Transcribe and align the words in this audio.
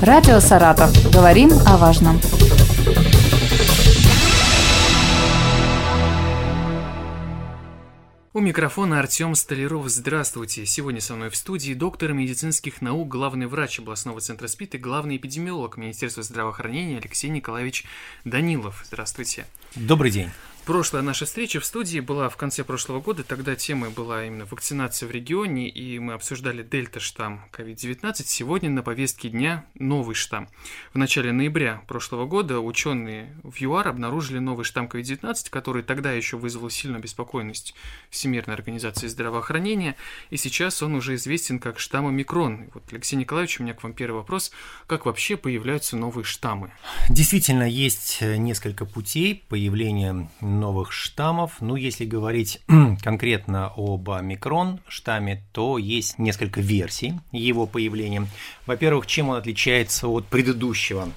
Радио 0.00 0.38
«Саратов». 0.38 0.92
Говорим 1.12 1.50
о 1.66 1.76
важном. 1.76 2.20
У 8.32 8.38
микрофона 8.38 9.00
Артем 9.00 9.34
Столяров. 9.34 9.88
Здравствуйте. 9.88 10.64
Сегодня 10.66 11.00
со 11.00 11.16
мной 11.16 11.30
в 11.30 11.36
студии 11.36 11.74
доктор 11.74 12.12
медицинских 12.12 12.80
наук, 12.80 13.08
главный 13.08 13.48
врач 13.48 13.80
областного 13.80 14.20
центра 14.20 14.46
СПИД 14.46 14.76
и 14.76 14.78
главный 14.78 15.16
эпидемиолог 15.16 15.76
Министерства 15.76 16.22
здравоохранения 16.22 16.98
Алексей 16.98 17.28
Николаевич 17.28 17.84
Данилов. 18.24 18.84
Здравствуйте. 18.86 19.46
Добрый 19.74 20.12
день. 20.12 20.30
Прошлая 20.68 21.02
наша 21.02 21.24
встреча 21.24 21.60
в 21.60 21.64
студии 21.64 21.98
была 21.98 22.28
в 22.28 22.36
конце 22.36 22.62
прошлого 22.62 23.00
года, 23.00 23.24
тогда 23.24 23.56
темой 23.56 23.88
была 23.88 24.26
именно 24.26 24.44
вакцинация 24.44 25.08
в 25.08 25.10
регионе, 25.10 25.66
и 25.66 25.98
мы 25.98 26.12
обсуждали 26.12 26.62
дельта-штамм 26.62 27.40
COVID-19. 27.52 28.12
Сегодня 28.26 28.68
на 28.68 28.82
повестке 28.82 29.30
дня 29.30 29.64
новый 29.78 30.14
штамм. 30.14 30.46
В 30.92 30.98
начале 30.98 31.32
ноября 31.32 31.80
прошлого 31.88 32.26
года 32.26 32.60
ученые 32.60 33.34
в 33.44 33.56
ЮАР 33.56 33.88
обнаружили 33.88 34.40
новый 34.40 34.66
штамм 34.66 34.88
COVID-19, 34.88 35.48
который 35.48 35.82
тогда 35.82 36.12
еще 36.12 36.36
вызвал 36.36 36.68
сильную 36.68 37.00
беспокойность 37.02 37.74
Всемирной 38.10 38.54
организации 38.54 39.06
здравоохранения, 39.06 39.96
и 40.28 40.36
сейчас 40.36 40.82
он 40.82 40.96
уже 40.96 41.14
известен 41.14 41.60
как 41.60 41.78
штамм 41.78 42.08
омикрон. 42.08 42.68
Вот, 42.74 42.82
Алексей 42.90 43.16
Николаевич, 43.16 43.58
у 43.58 43.62
меня 43.62 43.72
к 43.72 43.82
вам 43.82 43.94
первый 43.94 44.16
вопрос. 44.18 44.52
Как 44.86 45.06
вообще 45.06 45.38
появляются 45.38 45.96
новые 45.96 46.24
штаммы? 46.26 46.72
Действительно, 47.08 47.66
есть 47.66 48.20
несколько 48.20 48.84
путей 48.84 49.46
появления 49.48 50.28
новых 50.58 50.92
штаммов. 50.92 51.56
Ну, 51.60 51.76
если 51.76 52.04
говорить 52.04 52.60
конкретно 53.02 53.72
об 53.76 54.10
омикрон 54.10 54.80
штамме, 54.88 55.44
то 55.52 55.78
есть 55.78 56.18
несколько 56.18 56.60
версий 56.60 57.14
его 57.32 57.66
появления. 57.66 58.26
Во-первых, 58.66 59.06
чем 59.06 59.30
он 59.30 59.36
отличается 59.36 60.08
от 60.08 60.26
предыдущего? 60.26 61.08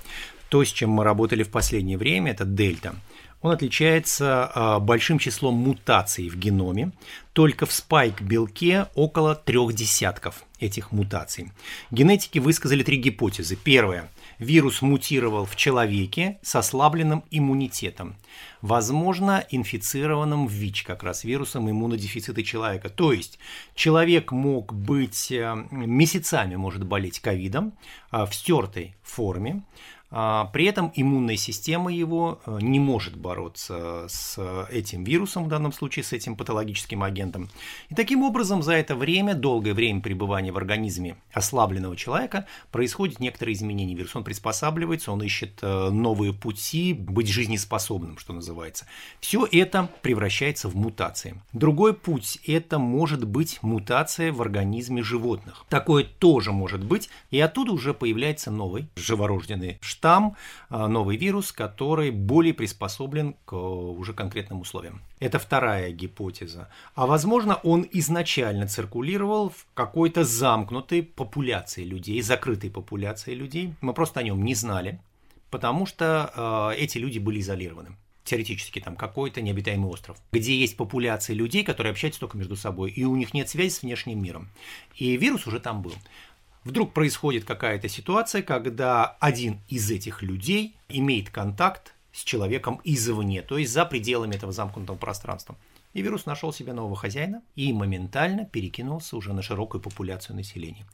То, 0.50 0.64
с 0.64 0.70
чем 0.70 0.92
мы 0.92 1.04
работали 1.04 1.44
в 1.44 1.50
последнее 1.50 1.98
время, 1.98 2.32
это 2.32 2.46
дельта. 2.46 2.96
Он 3.42 3.52
отличается 3.52 4.52
а, 4.54 4.80
большим 4.80 5.18
числом 5.18 5.56
мутаций 5.56 6.30
в 6.30 6.38
геноме. 6.38 6.92
Только 7.34 7.66
в 7.66 7.72
спайк-белке 7.72 8.88
около 8.94 9.34
трех 9.34 9.74
десятков 9.74 10.44
этих 10.60 10.92
мутаций. 10.92 11.52
Генетики 11.90 12.40
высказали 12.40 12.84
три 12.84 12.98
гипотезы. 12.98 13.56
Первая– 13.56 14.10
вирус 14.42 14.82
мутировал 14.82 15.46
в 15.46 15.56
человеке 15.56 16.40
с 16.42 16.56
ослабленным 16.56 17.24
иммунитетом, 17.30 18.16
возможно, 18.62 19.46
инфицированным 19.52 20.48
ВИЧ, 20.48 20.84
как 20.84 21.04
раз 21.04 21.24
вирусом 21.24 21.70
иммунодефицита 21.70 22.44
человека. 22.44 22.90
То 22.90 23.14
есть 23.14 23.38
человек 23.76 24.32
мог 24.32 24.74
быть 24.74 25.32
э, 25.32 25.56
месяцами, 25.72 26.56
может 26.56 26.84
болеть 26.84 27.20
ковидом 27.20 27.74
э, 28.12 28.26
в 28.26 28.34
стертой 28.34 28.96
форме, 29.04 29.64
при 30.12 30.66
этом 30.66 30.92
иммунная 30.94 31.38
система 31.38 31.92
его 31.94 32.42
э, 32.46 32.60
не 32.62 32.80
может 32.80 33.16
бороться 33.16 34.08
с 34.10 34.68
этим 34.70 35.06
вирусом, 35.06 35.46
в 35.46 35.48
данном 35.48 35.72
случае 35.72 36.04
с 36.04 36.12
этим 36.12 36.36
патологическим 36.36 37.02
агентом. 37.02 37.50
И 37.90 37.96
таким 37.96 38.24
образом 38.24 38.62
за 38.62 38.74
это 38.74 38.94
время, 38.96 39.36
долгое 39.36 39.74
время 39.74 40.02
пребывания 40.02 40.52
в 40.52 40.58
организме 40.58 41.16
ослабленного 41.34 41.96
человека, 41.96 42.46
происходит 42.72 43.22
некоторые 43.22 43.56
изменения. 43.56 43.96
Вирус 43.96 44.16
он 44.16 44.26
приспосабливается, 44.26 45.14
он 45.14 45.24
ищет 45.24 45.60
э, 45.62 45.90
новые 45.90 46.34
пути 46.34 46.94
быть 46.94 47.30
жизнеспособным, 47.30 48.18
что 48.18 48.34
называется. 48.34 48.86
Все 49.22 49.48
это 49.50 49.90
превращается 50.02 50.68
в 50.68 50.76
мутации. 50.76 51.42
Другой 51.54 51.94
путь– 51.94 52.40
это 52.46 52.80
может 52.80 53.26
быть 53.26 53.60
мутация 53.62 54.34
в 54.34 54.42
организме 54.42 55.04
животных. 55.04 55.66
Такое 55.70 56.04
тоже 56.04 56.52
может 56.52 56.84
быть, 56.84 57.10
и 57.30 57.40
оттуда 57.40 57.72
уже 57.72 57.94
появляется 57.94 58.52
новый 58.52 58.88
живорожденный 58.96 59.78
штамм, 59.82 60.01
а, 60.06 60.88
новый 60.88 61.18
вирус, 61.18 61.52
который 61.52 62.12
более 62.12 62.54
приспособлен 62.54 63.36
к 63.46 63.54
уже 63.54 64.14
конкретным 64.14 64.62
условиям. 64.62 65.02
Это 65.20 65.40
вторая 65.40 65.92
гипотеза. 65.92 66.70
А 66.96 67.06
возможно, 67.08 67.56
он 67.64 67.88
изначально 67.92 68.68
циркулировал 68.68 69.50
в 69.50 69.66
какой-то 69.74 70.24
замкнутой 70.24 71.04
популяции 71.04 71.84
людей, 71.84 72.22
закрытой 72.22 72.70
популяции 72.70 73.34
людей. 73.34 73.74
Мы 73.82 73.94
просто 73.94 74.20
о 74.20 74.24
нем 74.24 74.44
не 74.44 74.56
знали, 74.56 75.00
потому 75.50 75.86
что 75.86 76.72
э, 76.74 76.82
эти 76.82 76.98
люди 76.98 77.20
были 77.20 77.40
изолированы 77.40 77.96
теоретически 78.24 78.80
там 78.80 78.96
какой-то 78.96 79.42
необитаемый 79.42 79.90
остров, 79.90 80.18
где 80.32 80.56
есть 80.58 80.78
популяции 80.78 81.34
людей, 81.34 81.64
которые 81.64 81.92
общаются 81.92 82.20
только 82.20 82.38
между 82.38 82.56
собой, 82.56 82.92
и 82.92 83.04
у 83.04 83.16
них 83.16 83.34
нет 83.34 83.50
связи 83.50 83.74
с 83.74 83.82
внешним 83.82 84.22
миром. 84.22 84.50
И 84.96 85.18
вирус 85.18 85.48
уже 85.48 85.60
там 85.60 85.82
был. 85.82 85.94
Вдруг 86.64 86.94
происходит 86.94 87.44
какая-то 87.44 87.90
ситуация, 87.90 88.44
когда 88.44 89.06
один 89.20 89.60
из 89.68 89.90
этих 89.90 90.22
людей 90.22 90.76
имеет 90.90 91.30
контакт 91.30 91.94
с 92.14 92.24
человеком 92.24 92.82
извне, 92.84 93.42
то 93.42 93.58
есть 93.58 93.72
за 93.72 93.86
пределами 93.86 94.36
этого 94.36 94.52
замкнутого 94.52 94.96
пространства. 94.96 95.56
И 95.94 96.02
вирус 96.02 96.26
нашел 96.26 96.54
себе 96.54 96.72
нового 96.72 96.96
хозяина 96.96 97.42
и 97.56 97.74
моментально 97.74 98.46
перекинулся 98.46 99.18
уже 99.18 99.34
на 99.34 99.42
широкую 99.42 99.82
популяцию 99.82 100.36
населения. 100.38 100.86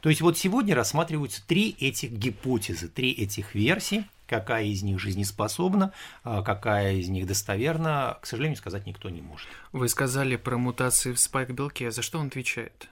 То 0.00 0.08
есть 0.08 0.22
вот 0.22 0.38
сегодня 0.38 0.74
рассматриваются 0.74 1.46
три 1.46 1.76
этих 1.78 2.10
гипотезы, 2.10 2.88
три 2.88 3.12
этих 3.12 3.54
версии, 3.54 4.04
какая 4.26 4.64
из 4.64 4.82
них 4.82 4.98
жизнеспособна, 4.98 5.92
а 6.24 6.42
какая 6.42 6.94
из 6.94 7.08
них 7.08 7.26
достоверна, 7.26 8.18
к 8.22 8.26
сожалению, 8.26 8.56
сказать 8.56 8.86
никто 8.86 9.08
не 9.10 9.20
может. 9.20 9.48
Вы 9.72 9.88
сказали 9.88 10.36
про 10.36 10.56
мутации 10.56 11.12
в 11.12 11.20
спайк-белке, 11.20 11.90
за 11.90 12.02
что 12.02 12.18
он 12.18 12.28
отвечает? 12.28 12.88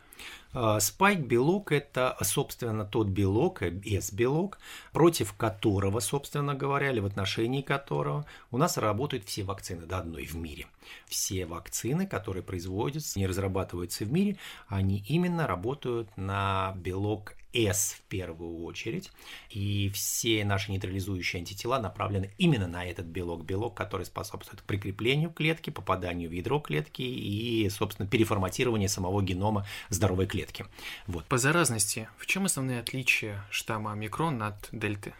А, 0.52 0.80
спайк-белок– 0.80 1.72
это, 1.72 2.16
собственно, 2.22 2.84
тот 2.84 3.08
белок, 3.08 3.62
S-белок, 3.62 4.58
против 4.92 5.34
которого, 5.34 6.00
собственно 6.00 6.54
говоря, 6.54 6.90
или 6.90 7.00
в 7.00 7.06
отношении 7.06 7.62
которого 7.62 8.24
у 8.50 8.58
нас 8.58 8.78
работают 8.78 9.24
все 9.24 9.42
вакцины 9.42 9.86
до 9.86 9.98
одной 9.98 10.24
в 10.24 10.34
мире. 10.36 10.66
Все 11.06 11.46
вакцины, 11.46 12.06
которые 12.06 12.42
производятся, 12.42 13.18
не 13.18 13.26
разрабатываются 13.26 14.04
в 14.04 14.12
мире, 14.12 14.38
они 14.68 15.04
именно 15.08 15.46
работают 15.46 16.08
на 16.16 16.74
белок 16.76 17.34
S 17.52 17.96
в 17.98 18.02
первую 18.08 18.64
очередь, 18.64 19.10
и 19.50 19.90
все 19.90 20.44
наши 20.44 20.70
нейтрализующие 20.70 21.40
антитела 21.40 21.78
направлены 21.78 22.30
именно 22.38 22.66
на 22.66 22.84
этот 22.84 23.06
белок, 23.06 23.44
белок, 23.44 23.74
который 23.74 24.06
способствует 24.06 24.62
прикреплению 24.62 25.30
клетки, 25.30 25.70
попаданию 25.70 26.28
в 26.28 26.32
ядро 26.32 26.60
клетки 26.60 27.02
и, 27.02 27.68
собственно, 27.70 28.08
переформатированию 28.08 28.88
самого 28.88 29.22
генома 29.22 29.66
здоровой 29.88 30.26
клетки. 30.26 30.66
Вот. 31.06 31.24
По 31.24 31.38
заразности, 31.38 32.08
в 32.18 32.26
чем 32.26 32.44
основные 32.44 32.80
отличия 32.80 33.44
штамма 33.50 33.92
омикрон 33.92 34.42
от 34.42 34.68
дельты? 34.72 35.14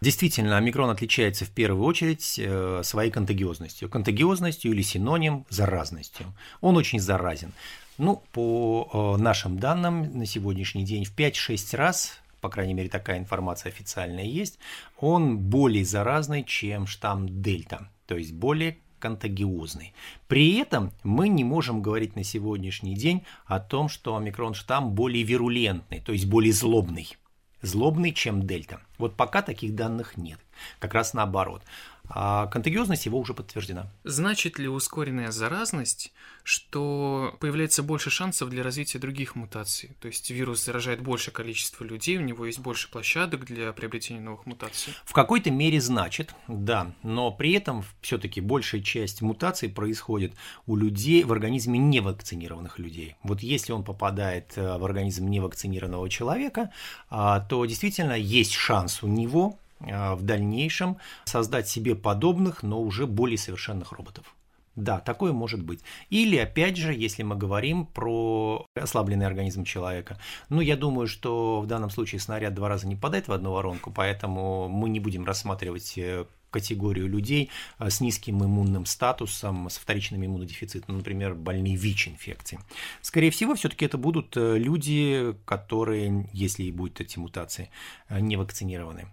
Действительно, 0.00 0.56
омикрон 0.56 0.90
отличается 0.90 1.44
в 1.44 1.50
первую 1.50 1.84
очередь 1.84 2.38
э, 2.38 2.82
своей 2.84 3.10
контагиозностью. 3.10 3.88
Контагиозностью 3.88 4.72
или 4.72 4.82
синоним 4.82 5.44
заразностью. 5.50 6.32
Он 6.60 6.76
очень 6.76 7.00
заразен. 7.00 7.52
Ну, 7.98 8.22
по 8.30 9.16
э, 9.18 9.20
нашим 9.20 9.58
данным, 9.58 10.16
на 10.16 10.24
сегодняшний 10.24 10.84
день 10.84 11.04
в 11.04 11.16
5-6 11.16 11.76
раз, 11.76 12.20
по 12.40 12.48
крайней 12.48 12.72
мере, 12.72 12.88
такая 12.88 13.18
информация 13.18 13.70
официальная 13.70 14.24
есть, 14.24 14.60
он 15.00 15.38
более 15.38 15.84
заразный, 15.84 16.44
чем 16.44 16.86
штамм 16.86 17.42
Дельта, 17.42 17.90
то 18.06 18.16
есть 18.16 18.32
более 18.32 18.78
контагиозный. 19.00 19.94
При 20.28 20.58
этом 20.58 20.92
мы 21.02 21.28
не 21.28 21.42
можем 21.42 21.82
говорить 21.82 22.14
на 22.14 22.22
сегодняшний 22.22 22.94
день 22.94 23.24
о 23.46 23.58
том, 23.58 23.88
что 23.88 24.16
омикрон 24.16 24.54
штамм 24.54 24.92
более 24.92 25.24
вирулентный, 25.24 26.00
то 26.00 26.12
есть 26.12 26.26
более 26.26 26.52
злобный. 26.52 27.16
Злобный, 27.62 28.12
чем 28.12 28.46
дельта. 28.46 28.80
Вот 28.98 29.16
пока 29.16 29.42
таких 29.42 29.74
данных 29.74 30.16
нет. 30.16 30.38
Как 30.78 30.94
раз 30.94 31.14
наоборот 31.14 31.62
а 32.08 32.46
контагиозность 32.46 33.06
его 33.06 33.18
уже 33.18 33.34
подтверждена. 33.34 33.90
Значит 34.04 34.58
ли 34.58 34.68
ускоренная 34.68 35.30
заразность, 35.30 36.12
что 36.42 37.36
появляется 37.40 37.82
больше 37.82 38.10
шансов 38.10 38.48
для 38.48 38.62
развития 38.62 38.98
других 38.98 39.34
мутаций? 39.34 39.96
То 40.00 40.08
есть 40.08 40.30
вирус 40.30 40.64
заражает 40.64 41.02
большее 41.02 41.34
количество 41.34 41.84
людей, 41.84 42.16
у 42.16 42.22
него 42.22 42.46
есть 42.46 42.58
больше 42.58 42.90
площадок 42.90 43.44
для 43.44 43.72
приобретения 43.72 44.20
новых 44.20 44.46
мутаций? 44.46 44.94
В 45.04 45.12
какой-то 45.12 45.50
мере 45.50 45.80
значит, 45.80 46.34
да, 46.46 46.94
но 47.02 47.30
при 47.30 47.52
этом 47.52 47.84
все-таки 48.00 48.40
большая 48.40 48.80
часть 48.80 49.22
мутаций 49.22 49.68
происходит 49.68 50.32
у 50.66 50.76
людей 50.76 51.24
в 51.24 51.32
организме 51.32 51.78
невакцинированных 51.78 52.78
людей. 52.78 53.16
Вот 53.22 53.40
если 53.40 53.72
он 53.72 53.84
попадает 53.84 54.52
э, 54.56 54.78
в 54.78 54.84
организм 54.84 55.28
невакцинированного 55.28 56.08
человека, 56.08 56.70
а, 57.10 57.40
то 57.40 57.64
действительно 57.66 58.12
есть 58.12 58.52
шанс 58.52 59.02
у 59.02 59.06
него 59.06 59.58
в 59.80 60.22
дальнейшем 60.22 60.98
создать 61.24 61.68
себе 61.68 61.94
подобных, 61.94 62.62
но 62.62 62.80
уже 62.80 63.06
более 63.06 63.38
совершенных 63.38 63.92
роботов. 63.92 64.34
Да, 64.78 65.00
такое 65.00 65.32
может 65.32 65.60
быть. 65.60 65.80
Или, 66.08 66.36
опять 66.36 66.76
же, 66.76 66.94
если 66.94 67.24
мы 67.24 67.34
говорим 67.34 67.84
про 67.84 68.64
ослабленный 68.76 69.26
организм 69.26 69.64
человека, 69.64 70.20
ну, 70.50 70.60
я 70.60 70.76
думаю, 70.76 71.08
что 71.08 71.60
в 71.60 71.66
данном 71.66 71.90
случае 71.90 72.20
снаряд 72.20 72.54
два 72.54 72.68
раза 72.68 72.86
не 72.86 72.94
падает 72.94 73.26
в 73.26 73.32
одну 73.32 73.50
воронку, 73.50 73.90
поэтому 73.90 74.68
мы 74.68 74.88
не 74.88 75.00
будем 75.00 75.24
рассматривать 75.24 75.98
э, 75.98 76.26
категорию 76.50 77.08
людей 77.08 77.50
э, 77.80 77.90
с 77.90 78.00
низким 78.00 78.44
иммунным 78.44 78.86
статусом, 78.86 79.68
с 79.68 79.78
вторичным 79.78 80.24
иммунодефицитом, 80.24 80.98
например, 80.98 81.34
больные 81.34 81.74
ВИЧ-инфекцией. 81.74 82.62
Скорее 83.02 83.32
всего, 83.32 83.56
все-таки 83.56 83.84
это 83.84 83.98
будут 83.98 84.36
э, 84.36 84.58
люди, 84.58 85.34
которые, 85.44 86.28
если 86.32 86.62
и 86.62 86.70
будут 86.70 87.00
эти 87.00 87.18
мутации, 87.18 87.70
э, 88.08 88.20
не 88.20 88.36
вакцинированы. 88.36 89.08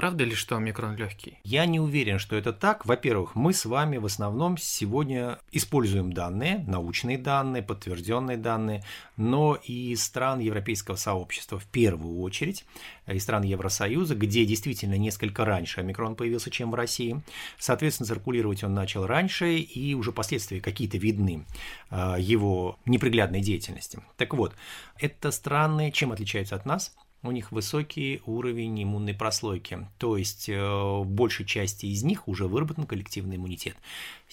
Правда 0.00 0.24
ли, 0.24 0.34
что 0.34 0.56
омикрон 0.56 0.96
легкий? 0.96 1.36
Я 1.44 1.66
не 1.66 1.78
уверен, 1.78 2.18
что 2.18 2.34
это 2.34 2.54
так. 2.54 2.86
Во-первых, 2.86 3.34
мы 3.34 3.52
с 3.52 3.66
вами 3.66 3.98
в 3.98 4.06
основном 4.06 4.56
сегодня 4.56 5.38
используем 5.52 6.14
данные, 6.14 6.64
научные 6.66 7.18
данные, 7.18 7.62
подтвержденные 7.62 8.38
данные, 8.38 8.82
но 9.18 9.58
и 9.62 9.94
стран 9.96 10.38
европейского 10.40 10.96
сообщества 10.96 11.58
в 11.58 11.66
первую 11.66 12.18
очередь, 12.20 12.64
из 13.06 13.22
стран 13.22 13.42
Евросоюза, 13.42 14.14
где 14.14 14.46
действительно 14.46 14.94
несколько 14.94 15.44
раньше 15.44 15.80
омикрон 15.80 16.16
появился, 16.16 16.50
чем 16.50 16.70
в 16.70 16.76
России. 16.76 17.20
Соответственно, 17.58 18.06
циркулировать 18.06 18.64
он 18.64 18.72
начал 18.72 19.06
раньше, 19.06 19.56
и 19.56 19.92
уже 19.92 20.12
последствия 20.12 20.62
какие-то 20.62 20.96
видны 20.96 21.44
а, 21.90 22.16
его 22.18 22.78
неприглядной 22.86 23.42
деятельности. 23.42 24.00
Так 24.16 24.32
вот, 24.32 24.54
это 24.98 25.30
страны 25.30 25.92
чем 25.92 26.10
отличаются 26.10 26.54
от 26.56 26.64
нас? 26.64 26.96
У 27.22 27.30
них 27.32 27.52
высокий 27.52 28.22
уровень 28.24 28.82
иммунной 28.82 29.14
прослойки, 29.14 29.86
то 29.98 30.16
есть 30.16 30.48
э, 30.48 30.58
в 30.58 31.04
большей 31.04 31.44
части 31.44 31.86
из 31.86 32.02
них 32.02 32.28
уже 32.28 32.46
выработан 32.46 32.86
коллективный 32.86 33.36
иммунитет. 33.36 33.76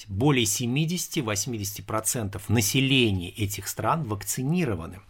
Более 0.07 0.45
70-80% 0.45 2.41
населения 2.47 3.29
этих 3.29 3.67
стран 3.67 4.03
вакцинированы, 4.03 5.01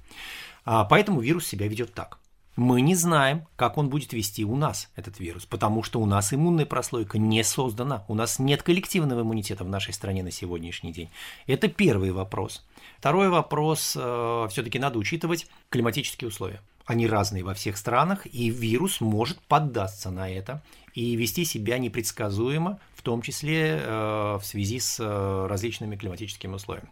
а 0.65 0.85
поэтому 0.85 1.21
вирус 1.21 1.45
себя 1.45 1.67
ведет 1.67 1.93
так. 1.93 2.19
Мы 2.55 2.81
не 2.81 2.95
знаем, 2.95 3.45
как 3.55 3.77
он 3.77 3.87
будет 3.87 4.13
вести 4.13 4.43
у 4.43 4.55
нас 4.55 4.89
этот 4.95 5.19
вирус, 5.19 5.45
потому 5.45 5.83
что 5.83 5.99
у 5.99 6.07
нас 6.07 6.33
иммунная 6.33 6.65
прослойка 6.65 7.19
не 7.19 7.43
создана, 7.43 8.03
у 8.07 8.15
нас 8.15 8.39
нет 8.39 8.63
коллективного 8.63 9.21
иммунитета 9.21 9.63
в 9.63 9.69
нашей 9.69 9.93
стране 9.93 10.23
на 10.23 10.31
сегодняшний 10.31 10.91
день. 10.91 11.09
Это 11.45 11.67
первый 11.67 12.11
вопрос. 12.11 12.65
Второй 12.97 13.29
вопрос, 13.29 13.95
э, 13.95 14.47
все-таки 14.49 14.79
надо 14.79 14.97
учитывать 14.97 15.45
климатические 15.69 16.29
условия. 16.29 16.59
Они 16.87 17.05
разные 17.05 17.43
во 17.43 17.53
всех 17.53 17.77
странах, 17.77 18.25
и 18.25 18.49
вирус 18.49 19.01
может 19.01 19.39
поддаться 19.41 20.09
на 20.09 20.29
это 20.29 20.63
и 20.93 21.15
вести 21.17 21.43
себя 21.43 21.77
непредсказуемо, 21.77 22.79
в 22.95 23.01
том 23.01 23.21
числе 23.21 23.77
э, 23.77 24.37
в 24.37 24.41
связи 24.43 24.79
с 24.79 24.97
э, 24.99 25.47
различными 25.47 25.97
климатическими 25.97 26.53
условиями. 26.53 26.89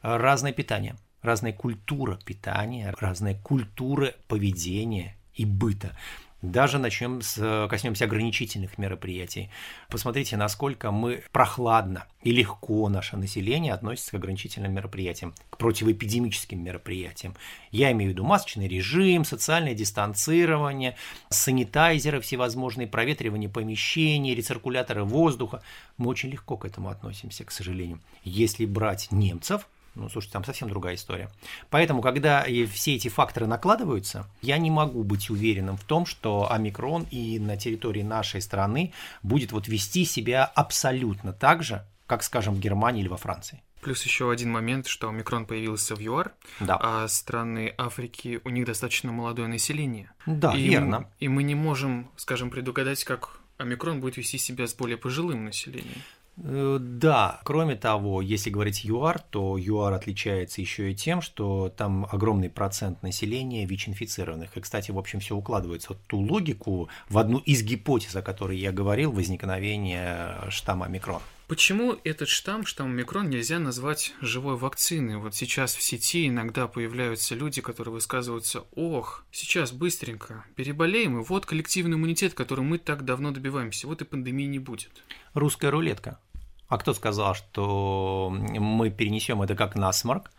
Разное 0.00 0.52
питание, 0.52 0.96
разная 1.20 1.52
культура 1.52 2.18
питания, 2.24 2.94
разная 2.98 3.34
культура 3.34 4.14
поведения 4.28 5.14
и 5.34 5.44
быта. 5.44 5.94
Даже 6.40 6.78
начнем 6.78 7.20
с, 7.20 7.66
коснемся 7.68 8.04
ограничительных 8.04 8.78
мероприятий. 8.78 9.50
Посмотрите, 9.88 10.36
насколько 10.36 10.92
мы 10.92 11.24
прохладно 11.32 12.06
и 12.22 12.30
легко 12.30 12.88
наше 12.88 13.16
население 13.16 13.72
относится 13.72 14.12
к 14.12 14.14
ограничительным 14.14 14.72
мероприятиям, 14.72 15.34
к 15.50 15.56
противоэпидемическим 15.56 16.62
мероприятиям. 16.62 17.34
Я 17.72 17.90
имею 17.90 18.10
в 18.10 18.14
виду 18.14 18.24
масочный 18.24 18.68
режим, 18.68 19.24
социальное 19.24 19.74
дистанцирование, 19.74 20.96
санитайзеры 21.28 22.20
всевозможные, 22.20 22.86
проветривание 22.86 23.50
помещений, 23.50 24.36
рециркуляторы 24.36 25.02
воздуха. 25.02 25.62
Мы 25.96 26.08
очень 26.08 26.30
легко 26.30 26.56
к 26.56 26.64
этому 26.64 26.88
относимся, 26.90 27.44
к 27.44 27.50
сожалению. 27.50 27.98
Если 28.22 28.64
брать 28.64 29.10
немцев, 29.10 29.68
ну, 29.94 30.08
слушайте, 30.08 30.32
там 30.32 30.44
совсем 30.44 30.68
другая 30.68 30.94
история. 30.94 31.30
Поэтому, 31.70 32.02
когда 32.02 32.44
все 32.72 32.94
эти 32.94 33.08
факторы 33.08 33.46
накладываются, 33.46 34.26
я 34.42 34.58
не 34.58 34.70
могу 34.70 35.02
быть 35.02 35.30
уверенным 35.30 35.76
в 35.76 35.84
том, 35.84 36.06
что 36.06 36.50
омикрон 36.50 37.06
и 37.10 37.38
на 37.38 37.56
территории 37.56 38.02
нашей 38.02 38.40
страны 38.40 38.92
будет 39.22 39.52
вот 39.52 39.68
вести 39.68 40.04
себя 40.04 40.44
абсолютно 40.44 41.32
так 41.32 41.62
же, 41.62 41.84
как, 42.06 42.22
скажем, 42.22 42.54
в 42.54 42.60
Германии 42.60 43.00
или 43.00 43.08
во 43.08 43.16
Франции. 43.16 43.62
Плюс 43.80 44.02
еще 44.04 44.30
один 44.30 44.50
момент, 44.50 44.86
что 44.86 45.08
омикрон 45.08 45.46
появился 45.46 45.94
в 45.94 46.00
ЮАР, 46.00 46.32
да. 46.60 46.78
а 46.80 47.08
страны 47.08 47.74
Африки, 47.78 48.40
у 48.44 48.50
них 48.50 48.66
достаточно 48.66 49.12
молодое 49.12 49.46
население. 49.46 50.10
Да, 50.26 50.52
и, 50.52 50.62
верно. 50.62 51.08
И 51.20 51.28
мы 51.28 51.44
не 51.44 51.54
можем, 51.54 52.10
скажем, 52.16 52.50
предугадать, 52.50 53.04
как 53.04 53.38
омикрон 53.56 54.00
будет 54.00 54.16
вести 54.16 54.38
себя 54.38 54.66
с 54.66 54.74
более 54.74 54.96
пожилым 54.96 55.44
населением. 55.44 56.02
Э, 56.44 56.78
да, 56.80 57.40
кроме 57.44 57.76
того, 57.76 58.22
если 58.22 58.50
говорить 58.50 58.84
ЮАР, 58.84 59.20
то 59.20 59.56
ЮАР 59.58 59.94
отличается 59.94 60.60
еще 60.60 60.92
и 60.92 60.94
тем, 60.94 61.20
что 61.20 61.72
там 61.76 62.06
огромный 62.10 62.50
процент 62.50 63.02
населения 63.02 63.66
ВИЧ-инфицированных. 63.66 64.56
И, 64.56 64.60
кстати, 64.60 64.90
в 64.90 64.98
общем, 64.98 65.20
все 65.20 65.36
укладывается 65.36 65.94
в 65.94 65.96
ту 66.06 66.18
логику, 66.18 66.88
в 67.08 67.18
одну 67.18 67.38
из 67.38 67.62
гипотез, 67.62 68.14
о 68.16 68.22
которой 68.22 68.58
я 68.58 68.72
говорил, 68.72 69.12
возникновения 69.12 70.38
штамма 70.50 70.86
омикрон. 70.86 71.20
Почему 71.48 71.96
этот 72.04 72.28
штамм, 72.28 72.66
штамм 72.66 72.90
омикрон, 72.90 73.30
нельзя 73.30 73.58
назвать 73.58 74.12
живой 74.20 74.56
вакциной? 74.56 75.16
Вот 75.16 75.34
сейчас 75.34 75.74
в 75.74 75.82
сети 75.82 76.28
иногда 76.28 76.68
появляются 76.68 77.34
люди, 77.34 77.62
которые 77.62 77.94
высказываются, 77.94 78.64
ох, 78.72 79.24
сейчас 79.32 79.72
быстренько 79.72 80.44
переболеем, 80.56 81.18
и 81.18 81.24
вот 81.24 81.46
коллективный 81.46 81.96
иммунитет, 81.96 82.34
который 82.34 82.60
мы 82.60 82.76
так 82.76 83.06
давно 83.06 83.30
добиваемся, 83.30 83.86
вот 83.86 84.02
и 84.02 84.04
пандемии 84.04 84.44
не 84.44 84.58
будет. 84.58 84.90
Русская 85.32 85.70
рулетка. 85.70 86.18
А 86.68 86.78
кто 86.78 86.92
сказал, 86.94 87.34
что 87.34 88.30
мы 88.30 88.90
перенесем 88.90 89.42
это 89.42 89.54
как 89.54 89.74
насморк, 89.74 90.30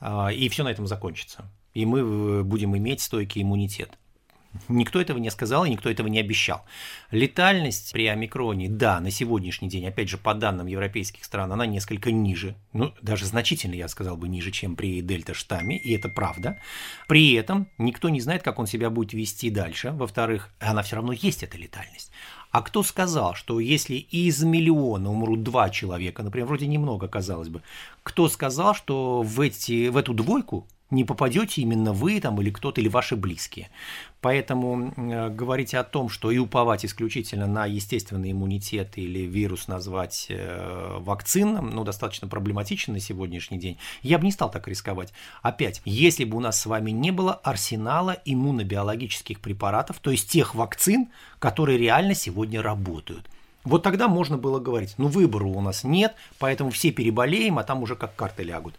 а, 0.00 0.28
и 0.28 0.48
все 0.48 0.64
на 0.64 0.68
этом 0.68 0.86
закончится? 0.86 1.50
И 1.74 1.86
мы 1.86 2.42
будем 2.42 2.76
иметь 2.76 3.00
стойкий 3.00 3.42
иммунитет. 3.42 3.98
Никто 4.68 5.00
этого 5.00 5.18
не 5.18 5.30
сказал 5.30 5.64
и 5.64 5.70
никто 5.70 5.90
этого 5.90 6.08
не 6.08 6.18
обещал. 6.18 6.64
Летальность 7.10 7.92
при 7.92 8.06
омикроне, 8.06 8.68
да, 8.68 9.00
на 9.00 9.10
сегодняшний 9.10 9.68
день, 9.68 9.86
опять 9.86 10.08
же, 10.08 10.18
по 10.18 10.34
данным 10.34 10.66
европейских 10.66 11.24
стран, 11.24 11.52
она 11.52 11.66
несколько 11.66 12.10
ниже, 12.10 12.56
ну, 12.72 12.94
даже 13.02 13.26
значительно, 13.26 13.74
я 13.74 13.88
сказал 13.88 14.16
бы, 14.16 14.28
ниже, 14.28 14.50
чем 14.50 14.76
при 14.76 15.00
дельта-штамме, 15.02 15.76
и 15.76 15.94
это 15.94 16.08
правда. 16.08 16.58
При 17.06 17.34
этом 17.34 17.68
никто 17.78 18.08
не 18.08 18.20
знает, 18.20 18.42
как 18.42 18.58
он 18.58 18.66
себя 18.66 18.90
будет 18.90 19.12
вести 19.12 19.50
дальше. 19.50 19.90
Во-вторых, 19.92 20.50
она 20.58 20.82
все 20.82 20.96
равно 20.96 21.12
есть, 21.12 21.42
эта 21.42 21.58
летальность. 21.58 22.10
А 22.50 22.62
кто 22.62 22.82
сказал, 22.82 23.34
что 23.34 23.60
если 23.60 23.96
из 23.96 24.42
миллиона 24.42 25.10
умрут 25.10 25.42
два 25.42 25.68
человека, 25.70 26.22
например, 26.22 26.46
вроде 26.46 26.66
немного, 26.66 27.08
казалось 27.08 27.48
бы, 27.48 27.62
кто 28.02 28.28
сказал, 28.28 28.74
что 28.74 29.22
в, 29.22 29.40
эти, 29.40 29.88
в 29.88 29.96
эту 29.96 30.14
двойку 30.14 30.66
не 30.90 31.04
попадете 31.04 31.62
именно 31.62 31.92
вы 31.92 32.20
там 32.20 32.40
или 32.40 32.50
кто-то, 32.50 32.80
или 32.80 32.88
ваши 32.88 33.16
близкие. 33.16 33.70
Поэтому 34.20 34.92
э, 34.96 35.28
говорить 35.30 35.74
о 35.74 35.84
том, 35.84 36.08
что 36.08 36.30
и 36.30 36.38
уповать 36.38 36.84
исключительно 36.84 37.46
на 37.46 37.66
естественный 37.66 38.32
иммунитет 38.32 38.96
или 38.96 39.20
вирус 39.20 39.68
назвать 39.68 40.26
э, 40.28 40.98
вакцинным, 41.00 41.70
ну, 41.70 41.84
достаточно 41.84 42.28
проблематично 42.28 42.94
на 42.94 43.00
сегодняшний 43.00 43.58
день, 43.58 43.78
я 44.02 44.18
бы 44.18 44.24
не 44.24 44.32
стал 44.32 44.50
так 44.50 44.68
рисковать. 44.68 45.12
Опять, 45.42 45.82
если 45.84 46.24
бы 46.24 46.36
у 46.36 46.40
нас 46.40 46.60
с 46.60 46.66
вами 46.66 46.90
не 46.90 47.10
было 47.10 47.34
арсенала 47.34 48.18
иммунобиологических 48.24 49.40
препаратов, 49.40 49.98
то 50.00 50.10
есть 50.10 50.30
тех 50.30 50.54
вакцин, 50.54 51.08
которые 51.38 51.78
реально 51.78 52.14
сегодня 52.14 52.62
работают. 52.62 53.28
Вот 53.66 53.82
тогда 53.82 54.06
можно 54.06 54.38
было 54.38 54.60
говорить, 54.60 54.94
ну 54.96 55.08
выбора 55.08 55.46
у 55.46 55.60
нас 55.60 55.82
нет, 55.82 56.14
поэтому 56.38 56.70
все 56.70 56.92
переболеем, 56.92 57.58
а 57.58 57.64
там 57.64 57.82
уже 57.82 57.96
как 57.96 58.14
карты 58.14 58.44
лягут. 58.44 58.76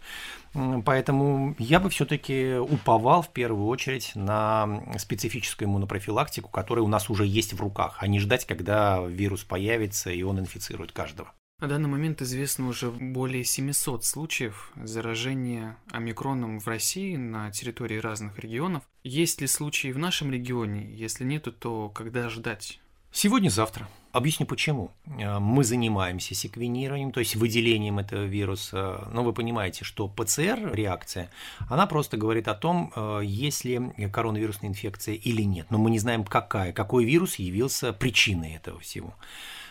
Поэтому 0.86 1.54
я 1.58 1.78
бы 1.78 1.90
все-таки 1.90 2.54
уповал 2.54 3.20
в 3.20 3.28
первую 3.28 3.66
очередь 3.66 4.12
на 4.14 4.82
специфическую 4.98 5.68
иммунопрофилактику, 5.68 6.48
которая 6.48 6.86
у 6.86 6.88
нас 6.88 7.10
уже 7.10 7.26
есть 7.26 7.52
в 7.52 7.60
руках, 7.60 7.98
а 8.00 8.06
не 8.06 8.18
ждать, 8.18 8.46
когда 8.46 9.04
вирус 9.06 9.44
появится 9.44 10.10
и 10.10 10.22
он 10.22 10.40
инфицирует 10.40 10.92
каждого. 10.92 11.32
На 11.60 11.68
данный 11.68 11.90
момент 11.90 12.22
известно 12.22 12.68
уже 12.68 12.90
более 12.90 13.44
700 13.44 14.06
случаев 14.06 14.72
заражения 14.76 15.76
омикроном 15.90 16.60
в 16.60 16.66
России 16.66 17.16
на 17.16 17.50
территории 17.50 17.98
разных 17.98 18.38
регионов. 18.38 18.84
Есть 19.02 19.42
ли 19.42 19.46
случаи 19.46 19.92
в 19.92 19.98
нашем 19.98 20.32
регионе? 20.32 20.90
Если 20.94 21.24
нету, 21.24 21.52
то 21.52 21.90
когда 21.90 22.30
ждать? 22.30 22.80
Сегодня-завтра. 23.12 23.88
Объясню 24.12 24.46
почему. 24.46 24.90
Э, 25.18 25.38
мы 25.38 25.64
занимаемся 25.64 26.34
секвенированием, 26.34 27.12
то 27.12 27.20
есть 27.20 27.36
выделением 27.36 27.98
этого 27.98 28.24
вируса, 28.24 29.08
но 29.12 29.22
вы 29.22 29.32
понимаете, 29.32 29.84
что 29.84 30.08
ПЦР-реакция, 30.08 31.30
она 31.68 31.86
просто 31.86 32.16
говорит 32.16 32.48
о 32.48 32.54
том, 32.54 32.92
э, 32.94 33.20
есть 33.24 33.64
ли 33.64 33.80
коронавирусная 34.12 34.70
инфекция 34.70 35.14
или 35.14 35.42
нет, 35.42 35.66
но 35.70 35.78
мы 35.78 35.90
не 35.90 35.98
знаем, 35.98 36.24
какая, 36.24 36.72
какой 36.72 37.04
вирус 37.04 37.36
явился 37.36 37.92
причиной 37.92 38.54
этого 38.54 38.80
всего. 38.80 39.14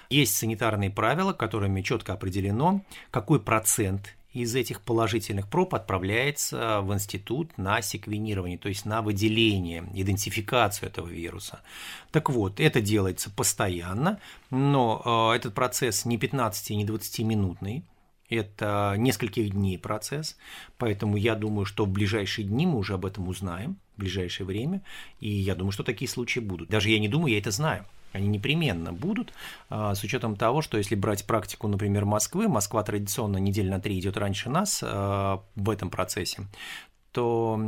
Есть 0.10 0.36
санитарные 0.36 0.90
правила, 0.90 1.34
которыми 1.34 1.82
четко 1.82 2.14
определено, 2.14 2.82
какой 3.12 3.42
процент 3.42 4.17
из 4.42 4.56
этих 4.56 4.82
положительных 4.82 5.48
проб 5.48 5.74
отправляется 5.76 6.82
в 6.82 6.94
институт 6.94 7.58
на 7.58 7.82
секвенирование, 7.82 8.58
то 8.58 8.70
есть 8.70 8.86
на 8.86 9.02
выделение, 9.02 9.84
идентификацию 9.94 10.90
этого 10.90 11.08
вируса. 11.08 11.62
Так 12.12 12.30
вот, 12.30 12.60
это 12.60 12.82
делается 12.82 13.30
постоянно, 13.30 14.20
но 14.50 15.32
э, 15.34 15.38
этот 15.38 15.54
процесс 15.54 16.06
не 16.06 16.18
15, 16.18 16.70
не 16.72 16.86
20 16.86 17.20
минутный, 17.20 17.84
Это 18.30 18.96
нескольких 18.98 19.52
дней 19.52 19.78
процесс, 19.78 20.38
поэтому 20.78 21.18
я 21.18 21.34
думаю, 21.36 21.66
что 21.66 21.86
в 21.86 21.90
ближайшие 21.90 22.46
дни 22.46 22.66
мы 22.66 22.78
уже 22.78 22.94
об 22.94 23.06
этом 23.06 23.28
узнаем, 23.30 23.78
в 23.96 24.00
ближайшее 24.00 24.46
время, 24.46 24.82
и 25.20 25.30
я 25.30 25.56
думаю, 25.56 25.72
что 25.72 25.84
такие 25.84 26.10
случаи 26.10 26.42
будут. 26.42 26.70
Даже 26.70 26.90
я 26.90 27.00
не 27.00 27.08
думаю, 27.08 27.32
я 27.32 27.40
это 27.40 27.52
знаю. 27.52 27.86
Они 28.14 28.28
непременно 28.28 28.94
будут, 28.94 29.34
а, 29.70 29.94
с 29.94 30.04
учетом 30.04 30.36
того, 30.36 30.62
что 30.62 30.78
если 30.78 30.96
брать 30.96 31.26
практику, 31.26 31.68
например, 31.68 32.06
Москвы, 32.06 32.48
Москва 32.48 32.84
традиционно 32.84 33.38
неделю 33.38 33.72
на 33.72 33.80
три 33.80 34.00
идет 34.00 34.18
раньше 34.18 34.50
нас 34.50 34.82
а, 34.84 35.42
в 35.56 35.70
этом 35.70 35.90
процессе, 35.90 36.44
то 37.18 37.60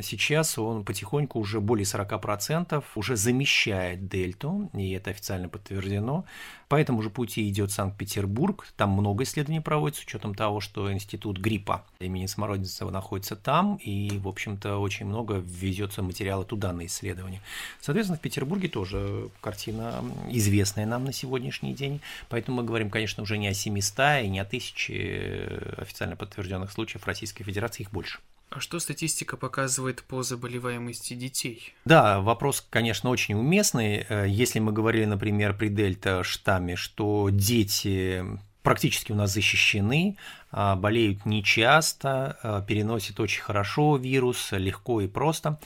сейчас 0.00 0.56
он 0.58 0.84
потихоньку 0.84 1.40
уже 1.40 1.60
более 1.60 1.84
40% 1.84 2.84
уже 2.94 3.16
замещает 3.16 4.06
дельту, 4.06 4.70
и 4.74 4.92
это 4.92 5.10
официально 5.10 5.48
подтверждено. 5.48 6.24
По 6.68 6.76
этому 6.76 7.02
же 7.02 7.10
пути 7.10 7.48
идет 7.48 7.72
Санкт-Петербург, 7.72 8.64
там 8.76 8.90
много 8.90 9.24
исследований 9.24 9.58
проводится, 9.58 10.02
с 10.02 10.04
учетом 10.04 10.36
того, 10.36 10.60
что 10.60 10.92
институт 10.92 11.38
гриппа 11.38 11.84
имени 11.98 12.26
Смородинцева 12.26 12.90
находится 12.90 13.34
там, 13.34 13.74
и, 13.82 14.18
в 14.18 14.28
общем-то, 14.28 14.78
очень 14.78 15.06
много 15.06 15.42
везется 15.44 16.00
материала 16.04 16.44
туда 16.44 16.72
на 16.72 16.86
исследование. 16.86 17.40
Соответственно, 17.80 18.18
в 18.18 18.22
Петербурге 18.22 18.68
тоже 18.68 19.30
картина 19.40 20.04
известная 20.30 20.86
нам 20.86 21.06
на 21.06 21.12
сегодняшний 21.12 21.74
день, 21.74 22.00
поэтому 22.28 22.58
мы 22.58 22.62
говорим, 22.62 22.88
конечно, 22.88 23.24
уже 23.24 23.36
не 23.36 23.48
о 23.48 23.52
700 23.52 24.22
и 24.22 24.28
не 24.28 24.38
о 24.38 24.44
1000 24.44 25.74
официально 25.78 26.14
подтвержденных 26.14 26.70
случаев 26.70 27.02
в 27.02 27.06
Российской 27.08 27.42
Федерации, 27.42 27.82
их 27.82 27.90
больше. 27.90 28.20
А 28.54 28.60
что 28.60 28.78
статистика 28.80 29.38
показывает 29.38 30.02
по 30.02 30.22
заболеваемости 30.22 31.14
детей? 31.14 31.72
Да, 31.86 32.20
вопрос, 32.20 32.66
конечно, 32.68 33.08
очень 33.08 33.34
уместный. 33.34 34.04
Э, 34.06 34.26
если 34.28 34.58
мы 34.58 34.72
говорили, 34.72 35.06
например, 35.06 35.56
при 35.56 35.68
дельта-штамме, 35.68 36.76
что 36.76 37.30
дети 37.30 38.22
практически 38.62 39.10
у 39.10 39.14
нас 39.14 39.32
защищены, 39.32 40.16
а, 40.52 40.76
болеют 40.76 41.26
нечасто, 41.26 42.38
а, 42.42 42.62
переносят 42.62 43.18
очень 43.18 43.42
хорошо 43.42 43.96
вирус, 43.96 44.52
легко 44.52 45.00
и 45.00 45.08
просто, 45.08 45.58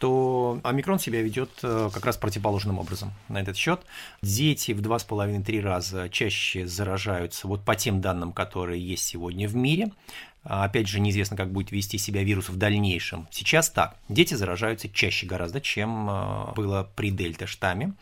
то 0.00 0.58
омикрон 0.64 0.98
себя 0.98 1.20
ведет 1.20 1.50
э, 1.62 1.90
как 1.92 2.06
раз 2.06 2.16
противоположным 2.16 2.78
образом 2.78 3.12
на 3.28 3.38
этот 3.38 3.56
счет. 3.58 3.82
Дети 4.22 4.72
в 4.72 4.80
2,5-3 4.80 5.60
раза 5.60 6.08
чаще 6.08 6.66
заражаются, 6.66 7.46
вот 7.46 7.66
по 7.66 7.76
тем 7.76 8.00
данным, 8.00 8.32
которые 8.32 8.80
есть 8.80 9.04
сегодня 9.04 9.46
в 9.46 9.54
мире, 9.54 9.92
опять 10.42 10.88
же, 10.88 11.00
неизвестно, 11.00 11.36
как 11.36 11.52
будет 11.52 11.70
вести 11.70 11.98
себя 11.98 12.22
вирус 12.22 12.48
в 12.48 12.56
дальнейшем. 12.56 13.28
Сейчас 13.30 13.70
так, 13.70 13.96
дети 14.08 14.34
заражаются 14.34 14.88
чаще 14.88 15.26
гораздо, 15.26 15.60
чем 15.60 16.08
а, 16.08 16.52
было 16.56 16.88
при 16.96 17.10
дельта-штамме. 17.10 17.92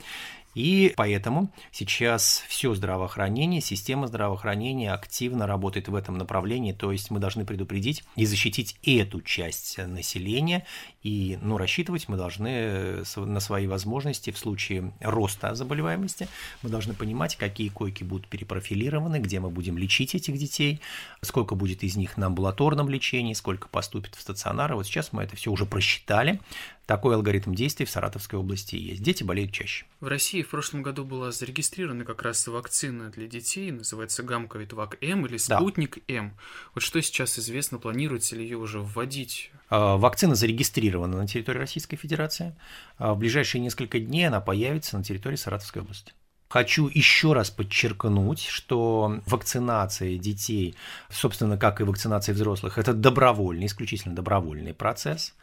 И 0.59 0.93
поэтому 0.97 1.53
сейчас 1.71 2.43
все 2.49 2.75
здравоохранение, 2.75 3.61
система 3.61 4.09
здравоохранения 4.09 4.93
активно 4.93 5.47
работает 5.47 5.87
в 5.87 5.95
этом 5.95 6.19
направлении, 6.19 6.73
то 6.73 6.91
есть 6.91 7.13
мы 7.13 7.21
должны 7.21 7.45
предупредить 7.45 8.03
и 8.17 8.27
защитить 8.27 8.77
эту 8.83 9.23
часть 9.23 9.79
населения, 9.79 10.67
и 11.05 11.39
ну, 11.43 11.59
рассчитывать 11.59 12.09
мы 12.09 12.17
должны 12.17 13.05
на 13.15 13.39
свои 13.39 13.69
возможности 13.69 14.33
в 14.33 14.39
случае 14.39 14.93
роста 15.01 15.55
заболеваемости, 15.55 16.27
мы 16.63 16.71
должны 16.71 16.93
понимать, 16.93 17.37
какие 17.37 17.69
койки 17.69 18.03
будут 18.03 18.27
перепрофилированы, 18.27 19.21
где 19.21 19.39
мы 19.39 19.51
будем 19.51 19.79
лечить 19.79 20.17
этих 20.17 20.37
детей, 20.39 20.81
сколько 21.23 21.55
будет 21.55 21.85
из 21.85 21.95
них 21.95 22.17
на 22.17 22.27
амбулаторном 22.27 22.89
лечении, 22.89 23.35
сколько 23.35 23.69
поступит 23.69 24.17
в 24.17 24.21
стационары. 24.21 24.75
Вот 24.75 24.89
сейчас 24.89 25.13
мы 25.13 25.23
это 25.23 25.37
все 25.37 25.53
уже 25.53 25.67
просчитали, 25.67 26.41
такой 26.89 27.17
алгоритм 27.17 27.53
действий 27.53 27.85
в 27.85 27.91
Саратовской 27.91 28.39
области 28.39 28.75
есть. 28.75 29.03
Дети 29.03 29.23
болеют 29.23 29.53
чаще. 29.53 29.85
В 30.01 30.09
России 30.09 30.41
в 30.41 30.49
прошлом 30.49 30.83
году 30.83 31.05
была 31.05 31.31
зарегистрирована 31.33 32.07
как 32.07 32.23
раз 32.23 32.49
вакцина 32.49 33.11
для 33.11 33.29
детей, 33.29 33.71
называется 33.71 34.23
Гамковитвак 34.23 34.97
М 35.03 35.27
или 35.27 35.37
Спутник 35.37 35.99
да. 36.09 36.15
М. 36.15 36.37
Вот 36.75 36.83
что 36.83 37.03
сейчас 37.03 37.39
известно, 37.39 37.77
планируется 37.77 38.37
ли 38.37 38.43
ее 38.43 38.57
уже 38.57 38.81
вводить? 38.81 39.51
А, 39.69 39.99
вакцина 39.99 40.35
зарегистрирована 40.35 41.19
на 41.19 41.29
территории 41.29 41.59
Российской 41.59 41.99
Федерации. 41.99 42.57
А, 42.97 43.13
в 43.13 43.19
ближайшие 43.19 43.61
несколько 43.61 44.01
дней 44.01 44.27
она 44.27 44.41
появится 44.41 44.97
на 44.97 45.05
территории 45.05 45.37
Саратовской 45.37 45.83
области. 45.83 46.15
Хочу 46.49 46.89
еще 46.89 47.35
раз 47.35 47.51
подчеркнуть, 47.51 48.47
что 48.47 49.21
вакцинация 49.27 50.17
детей, 50.17 50.75
собственно, 51.11 51.59
как 51.59 51.83
и 51.83 51.85
вакцинация 51.85 52.35
взрослых, 52.35 52.79
это 52.79 52.95
добровольный, 52.95 53.67
исключительно 53.67 54.15
добровольный 54.15 54.73
процесс. 54.73 55.35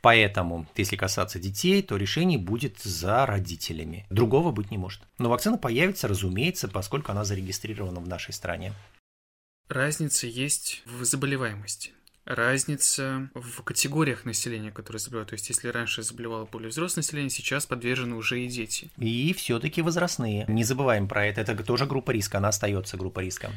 Поэтому, 0.00 0.66
если 0.76 0.96
касаться 0.96 1.38
детей, 1.38 1.82
то 1.82 1.96
решение 1.96 2.38
будет 2.38 2.78
за 2.78 3.26
родителями. 3.26 4.06
Другого 4.10 4.52
быть 4.52 4.70
не 4.70 4.78
может. 4.78 5.02
Но 5.18 5.28
вакцина 5.28 5.58
появится, 5.58 6.08
разумеется, 6.08 6.68
поскольку 6.68 7.12
она 7.12 7.24
зарегистрирована 7.24 8.00
в 8.00 8.08
нашей 8.08 8.32
стране. 8.32 8.74
Разница 9.68 10.26
есть 10.26 10.82
в 10.86 11.04
заболеваемости 11.04 11.92
разница 12.28 13.30
в 13.34 13.62
категориях 13.62 14.24
населения, 14.24 14.70
которые 14.70 15.00
заболевают. 15.00 15.30
То 15.30 15.34
есть, 15.34 15.48
если 15.48 15.68
раньше 15.68 16.02
заболевало 16.02 16.44
более 16.44 16.68
взрослое 16.68 17.02
население, 17.02 17.30
сейчас 17.30 17.66
подвержены 17.66 18.14
уже 18.14 18.40
и 18.40 18.48
дети. 18.48 18.90
И 18.98 19.32
все-таки 19.32 19.82
возрастные. 19.82 20.44
Не 20.46 20.64
забываем 20.64 21.08
про 21.08 21.26
это. 21.26 21.40
Это 21.40 21.56
тоже 21.64 21.86
группа 21.86 22.10
риска, 22.10 22.38
она 22.38 22.48
остается 22.48 22.96
группа 22.96 23.20
риска. 23.20 23.50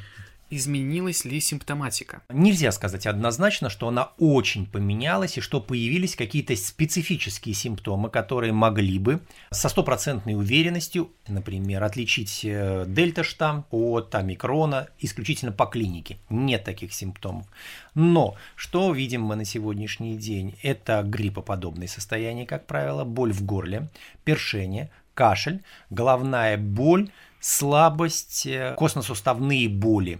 Изменилась 0.53 1.23
ли 1.23 1.39
симптоматика? 1.39 2.23
Нельзя 2.29 2.73
сказать 2.73 3.05
однозначно, 3.05 3.69
что 3.69 3.87
она 3.87 4.11
очень 4.17 4.65
поменялась 4.65 5.37
и 5.37 5.41
что 5.41 5.61
появились 5.61 6.17
какие-то 6.17 6.53
специфические 6.57 7.55
симптомы, 7.55 8.09
которые 8.09 8.51
могли 8.51 8.99
бы 8.99 9.21
со 9.49 9.69
стопроцентной 9.69 10.35
уверенностью, 10.35 11.09
например, 11.29 11.81
отличить 11.81 12.41
э, 12.43 12.83
дельта-штамм 12.85 13.65
от 13.71 14.13
омикрона 14.13 14.89
исключительно 14.99 15.53
по 15.53 15.65
клинике. 15.67 16.17
Нет 16.29 16.65
таких 16.65 16.93
симптомов. 16.93 17.47
Но 17.95 18.35
что 18.57 18.91
видим 18.91 19.21
мы 19.21 19.37
на 19.37 19.45
сегодняшний 19.45 20.17
день? 20.17 20.57
Это 20.63 21.01
гриппоподобные 21.01 21.87
состояния, 21.87 22.45
как 22.45 22.67
правило, 22.67 23.05
боль 23.05 23.31
в 23.31 23.45
горле, 23.45 23.87
першение, 24.25 24.89
кашель, 25.13 25.61
головная 25.89 26.57
боль, 26.57 27.09
слабость, 27.41 28.45
э, 28.45 28.75
костно-суставные 28.77 29.67
боли 29.67 30.19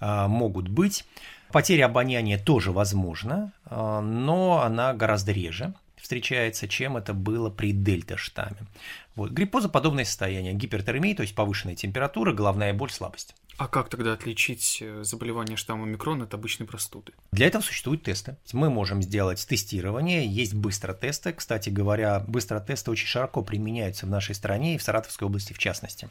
э, 0.00 0.26
могут 0.26 0.68
быть. 0.68 1.04
Потеря 1.52 1.86
обоняния 1.86 2.38
тоже 2.38 2.72
возможна, 2.72 3.52
э, 3.66 4.00
но 4.00 4.62
она 4.62 4.94
гораздо 4.94 5.32
реже 5.32 5.74
встречается, 6.02 6.66
чем 6.66 6.96
это 6.96 7.14
было 7.14 7.48
при 7.48 7.72
дельта-штамме. 7.72 8.66
Вот. 9.14 9.30
Гриппоза 9.30 9.68
подобное 9.68 10.04
состояние, 10.04 10.54
гипертермия, 10.54 11.14
то 11.14 11.22
есть 11.22 11.34
повышенная 11.34 11.76
температура, 11.76 12.32
головная 12.32 12.72
боль, 12.72 12.90
слабость. 12.90 13.34
А 13.58 13.68
как 13.68 13.90
тогда 13.90 14.14
отличить 14.14 14.78
э, 14.80 15.04
заболевание 15.04 15.56
штамма 15.56 15.86
микрон 15.86 16.22
от 16.22 16.32
обычной 16.32 16.66
простуды? 16.66 17.12
Для 17.32 17.46
этого 17.46 17.62
существуют 17.62 18.02
тесты. 18.02 18.36
Мы 18.52 18.70
можем 18.70 19.02
сделать 19.02 19.46
тестирование, 19.46 20.26
есть 20.26 20.54
быстротесты. 20.54 21.32
Кстати 21.32 21.68
говоря, 21.68 22.20
быстротесты 22.20 22.90
очень 22.90 23.06
широко 23.06 23.42
применяются 23.42 24.06
в 24.06 24.08
нашей 24.08 24.34
стране 24.34 24.74
и 24.74 24.78
в 24.78 24.82
Саратовской 24.82 25.26
области 25.26 25.52
в 25.52 25.58
частности. 25.58 26.08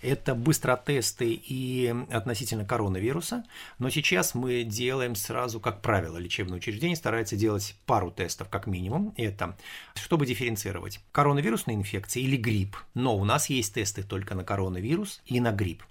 Это 0.00 0.34
быстротесты 0.34 1.32
и 1.32 1.94
относительно 2.10 2.64
коронавируса, 2.64 3.44
но 3.78 3.90
сейчас 3.90 4.34
мы 4.34 4.62
делаем 4.62 5.14
сразу, 5.14 5.60
как 5.60 5.82
правило, 5.82 6.16
лечебное 6.16 6.58
учреждение 6.58 6.96
старается 6.96 7.36
делать 7.36 7.76
пару 7.84 8.10
тестов 8.10 8.48
как 8.48 8.66
минимум. 8.66 9.12
Это 9.16 9.56
чтобы 9.94 10.24
дифференцировать 10.24 11.00
коронавирусные 11.12 11.76
инфекции 11.76 12.22
или 12.22 12.36
грипп. 12.38 12.76
Но 12.94 13.16
у 13.16 13.24
нас 13.24 13.50
есть 13.50 13.74
тесты 13.74 14.02
только 14.02 14.34
на 14.34 14.44
коронавирус 14.44 15.20
и 15.26 15.40
на 15.40 15.52
грипп. 15.52 15.82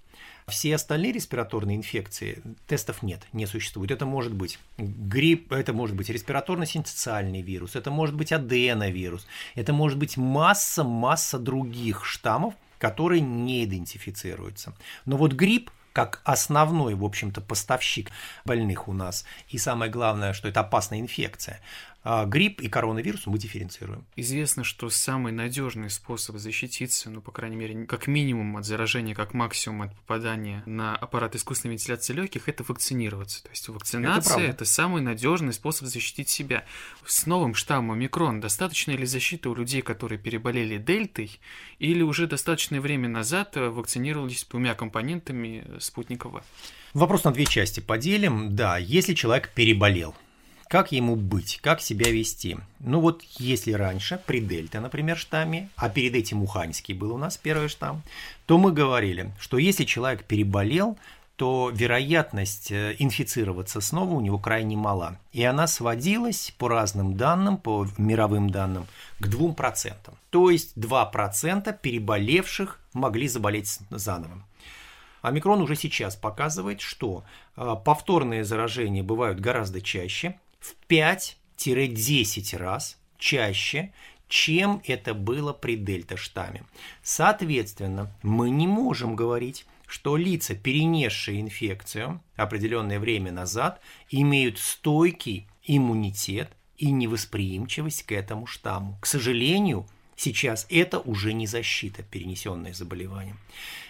Все 0.48 0.74
остальные 0.74 1.12
респираторные 1.12 1.76
инфекции 1.76 2.42
тестов 2.66 3.02
нет, 3.02 3.26
не 3.34 3.46
существует. 3.46 3.90
Это 3.90 4.06
может 4.06 4.32
быть 4.32 4.58
грипп, 4.78 5.52
это 5.52 5.74
может 5.74 5.94
быть 5.94 6.08
респираторно-синтециальный 6.08 7.42
вирус, 7.42 7.76
это 7.76 7.90
может 7.90 8.14
быть 8.14 8.32
аденовирус, 8.32 9.26
это 9.54 9.74
может 9.74 9.98
быть 9.98 10.16
масса-масса 10.16 11.38
других 11.38 12.06
штаммов, 12.06 12.54
которые 12.78 13.20
не 13.20 13.64
идентифицируются. 13.64 14.74
Но 15.04 15.18
вот 15.18 15.34
грипп 15.34 15.70
как 15.92 16.20
основной, 16.24 16.94
в 16.94 17.04
общем-то, 17.04 17.40
поставщик 17.40 18.10
больных 18.44 18.86
у 18.86 18.92
нас. 18.92 19.24
И 19.48 19.58
самое 19.58 19.90
главное, 19.90 20.32
что 20.32 20.46
это 20.46 20.60
опасная 20.60 21.00
инфекция. 21.00 21.60
А, 22.04 22.24
грипп 22.26 22.60
и 22.60 22.68
коронавирус 22.68 23.26
мы 23.26 23.38
дифференцируем. 23.38 24.06
Известно, 24.16 24.64
что 24.64 24.88
самый 24.88 25.32
надежный 25.32 25.90
способ 25.90 26.36
защититься, 26.36 27.10
ну, 27.10 27.20
по 27.20 27.32
крайней 27.32 27.56
мере, 27.56 27.86
как 27.86 28.06
минимум 28.06 28.56
от 28.56 28.64
заражения, 28.64 29.14
как 29.14 29.34
максимум 29.34 29.82
от 29.82 29.96
попадания 29.96 30.62
на 30.64 30.94
аппарат 30.94 31.34
искусственной 31.34 31.72
вентиляции 31.72 32.12
легких, 32.12 32.48
это 32.48 32.64
вакцинироваться. 32.66 33.42
То 33.42 33.50
есть 33.50 33.68
вакцинация 33.68 34.44
это, 34.44 34.50
это 34.50 34.64
самый 34.64 35.02
надежный 35.02 35.52
способ 35.52 35.88
защитить 35.88 36.28
себя. 36.28 36.64
С 37.04 37.26
новым 37.26 37.54
штаммом 37.54 37.92
омикрон 37.92 38.40
достаточно 38.40 38.92
ли 38.92 39.04
защиты 39.04 39.48
у 39.48 39.54
людей, 39.54 39.82
которые 39.82 40.18
переболели 40.18 40.78
дельтой, 40.78 41.40
или 41.78 42.02
уже 42.02 42.26
достаточное 42.26 42.80
время 42.80 43.08
назад 43.08 43.56
вакцинировались 43.56 44.46
двумя 44.48 44.74
компонентами 44.74 45.66
спутникова? 45.80 46.44
Вопрос 46.94 47.24
на 47.24 47.32
две 47.32 47.44
части 47.44 47.80
поделим. 47.80 48.54
Да, 48.54 48.78
если 48.78 49.14
человек 49.14 49.52
переболел, 49.54 50.14
как 50.68 50.92
ему 50.92 51.16
быть, 51.16 51.60
как 51.62 51.80
себя 51.80 52.10
вести? 52.10 52.58
Ну 52.80 53.00
вот 53.00 53.22
если 53.38 53.72
раньше, 53.72 54.20
при 54.26 54.40
дельта, 54.40 54.80
например, 54.80 55.16
штамме, 55.16 55.70
а 55.76 55.88
перед 55.88 56.14
этим 56.14 56.42
уханьский 56.42 56.94
был 56.94 57.14
у 57.14 57.18
нас 57.18 57.36
первый 57.36 57.68
штамм, 57.68 58.02
то 58.46 58.58
мы 58.58 58.72
говорили, 58.72 59.32
что 59.40 59.58
если 59.58 59.84
человек 59.84 60.24
переболел, 60.24 60.98
то 61.36 61.70
вероятность 61.72 62.72
э, 62.72 62.96
инфицироваться 62.98 63.80
снова 63.80 64.14
у 64.14 64.20
него 64.20 64.38
крайне 64.38 64.76
мала. 64.76 65.18
И 65.32 65.44
она 65.44 65.68
сводилась 65.68 66.52
по 66.58 66.68
разным 66.68 67.16
данным, 67.16 67.58
по 67.58 67.86
мировым 67.96 68.50
данным, 68.50 68.86
к 69.20 69.28
2%. 69.28 69.94
То 70.30 70.50
есть 70.50 70.76
2% 70.76 71.78
переболевших 71.80 72.80
могли 72.92 73.28
заболеть 73.28 73.78
заново. 73.90 74.42
Омикрон 75.22 75.62
уже 75.62 75.76
сейчас 75.76 76.16
показывает, 76.16 76.80
что 76.80 77.22
э, 77.56 77.76
повторные 77.84 78.44
заражения 78.44 79.04
бывают 79.04 79.38
гораздо 79.38 79.80
чаще, 79.80 80.38
в 80.58 80.74
5-10 80.88 82.56
раз 82.56 82.98
чаще, 83.18 83.92
чем 84.28 84.82
это 84.86 85.14
было 85.14 85.52
при 85.52 85.76
дельта-штамме. 85.76 86.64
Соответственно, 87.02 88.14
мы 88.22 88.50
не 88.50 88.66
можем 88.66 89.16
говорить, 89.16 89.66
что 89.86 90.16
лица, 90.16 90.54
перенесшие 90.54 91.40
инфекцию 91.40 92.22
определенное 92.36 93.00
время 93.00 93.32
назад, 93.32 93.80
имеют 94.10 94.58
стойкий 94.58 95.48
иммунитет 95.64 96.50
и 96.76 96.90
невосприимчивость 96.90 98.04
к 98.04 98.12
этому 98.12 98.46
штамму. 98.46 98.98
К 99.00 99.06
сожалению, 99.06 99.88
сейчас 100.14 100.66
это 100.68 101.00
уже 101.00 101.32
не 101.32 101.46
защита 101.46 102.02
перенесенное 102.02 102.74
заболевание. 102.74 103.36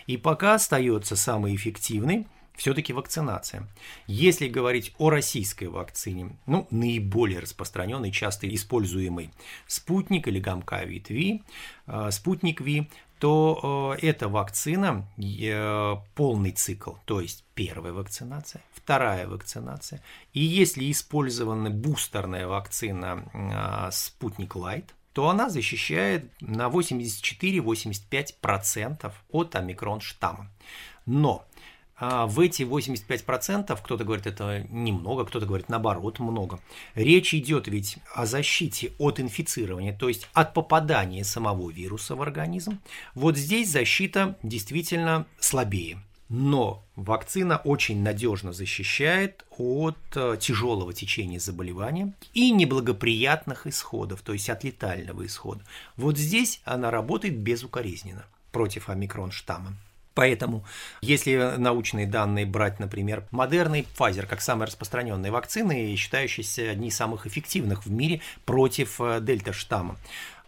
И 0.07 0.17
пока 0.17 0.55
остается 0.55 1.17
самый 1.17 1.55
эффективный– 1.55 2.27
все-таки 2.59 2.93
вакцинация. 2.93 3.67
Если 4.09 4.49
говорить 4.49 4.93
о 4.99 5.11
российской 5.11 5.69
вакцине, 5.69 6.37
ну, 6.47 6.67
наиболее 6.71 7.39
распространенной, 7.39 8.11
часто 8.11 8.53
используемой 8.53 9.31
спутник 9.69 10.27
или 10.29 10.41
гамма-ковид 10.41 11.09
Ви, 11.09 11.45
э, 11.87 12.11
спутник 12.11 12.61
Ви, 12.61 12.91
то 13.21 13.97
э, 14.03 14.07
эта 14.07 14.29
вакцина 14.29 15.09
э, 15.17 15.95
полный 16.17 16.51
цикл, 16.51 16.95
то 17.05 17.21
есть 17.21 17.45
первая 17.55 17.93
вакцинация, 17.93 18.61
вторая 18.73 19.29
вакцинация. 19.29 20.03
И 20.33 20.41
если 20.41 20.91
использована 20.91 21.71
бустерная 21.71 22.49
вакцина 22.49 23.89
Спутник 23.93 24.57
Лайт, 24.57 24.97
то 25.13 25.29
она 25.29 25.49
защищает 25.49 26.33
на 26.41 26.69
84-85% 26.69 29.13
от 29.31 29.57
омикрон 29.57 30.01
штамма. 30.01 30.51
Но 31.07 31.45
а 32.01 32.27
в 32.27 32.39
эти 32.41 32.63
85% 32.63 33.77
кто-то 33.83 34.05
говорит, 34.05 34.27
это 34.27 34.65
немного, 34.71 35.25
кто-то 35.25 35.47
говорит, 35.47 35.69
наоборот, 35.69 36.21
много. 36.21 36.61
Речь 36.95 37.35
идет 37.35 37.67
ведь 37.67 37.99
о 38.15 38.25
защите 38.25 38.93
от 38.99 39.19
инфицирования, 39.19 39.97
то 39.97 40.09
есть 40.09 40.29
от 40.33 40.55
попадания 40.55 41.25
самого 41.25 41.71
вируса 41.71 42.15
в 42.15 42.23
организм. 42.23 42.81
Вот 43.15 43.37
здесь 43.37 43.71
защита 43.71 44.37
действительно 44.43 45.27
слабее. 45.41 45.99
Но 46.29 46.85
вакцина 46.95 47.57
очень 47.57 48.03
надежно 48.03 48.53
защищает 48.53 49.47
от 49.57 49.97
э, 50.15 50.37
тяжелого 50.39 50.93
течения 50.93 51.41
заболевания 51.41 52.13
и 52.35 52.51
неблагоприятных 52.51 53.67
исходов, 53.67 54.21
то 54.21 54.35
есть 54.35 54.51
от 54.51 54.63
летального 54.63 55.25
исхода. 55.25 55.65
Вот 55.97 56.19
здесь 56.19 56.61
она 56.65 56.91
работает 56.91 57.39
безукоризненно 57.39 58.27
против 58.53 58.91
омикрон 58.91 59.31
штамма. 59.31 59.75
Поэтому, 60.19 60.65
если 61.01 61.55
научные 61.59 62.05
данные 62.05 62.45
брать, 62.45 62.81
например, 62.81 63.29
Модерна 63.31 63.77
и 63.77 63.83
Pfizer 63.85 64.27
как 64.27 64.41
самые 64.41 64.67
распространенные 64.67 65.31
вакцины, 65.31 65.95
считающиеся 65.95 66.73
одни 66.73 66.89
из 66.89 66.97
самых 66.97 67.29
эффективных 67.29 67.87
в 67.87 67.93
мире 67.93 68.21
против 68.45 69.01
э, 69.01 69.21
дельта-штамма, 69.21 69.97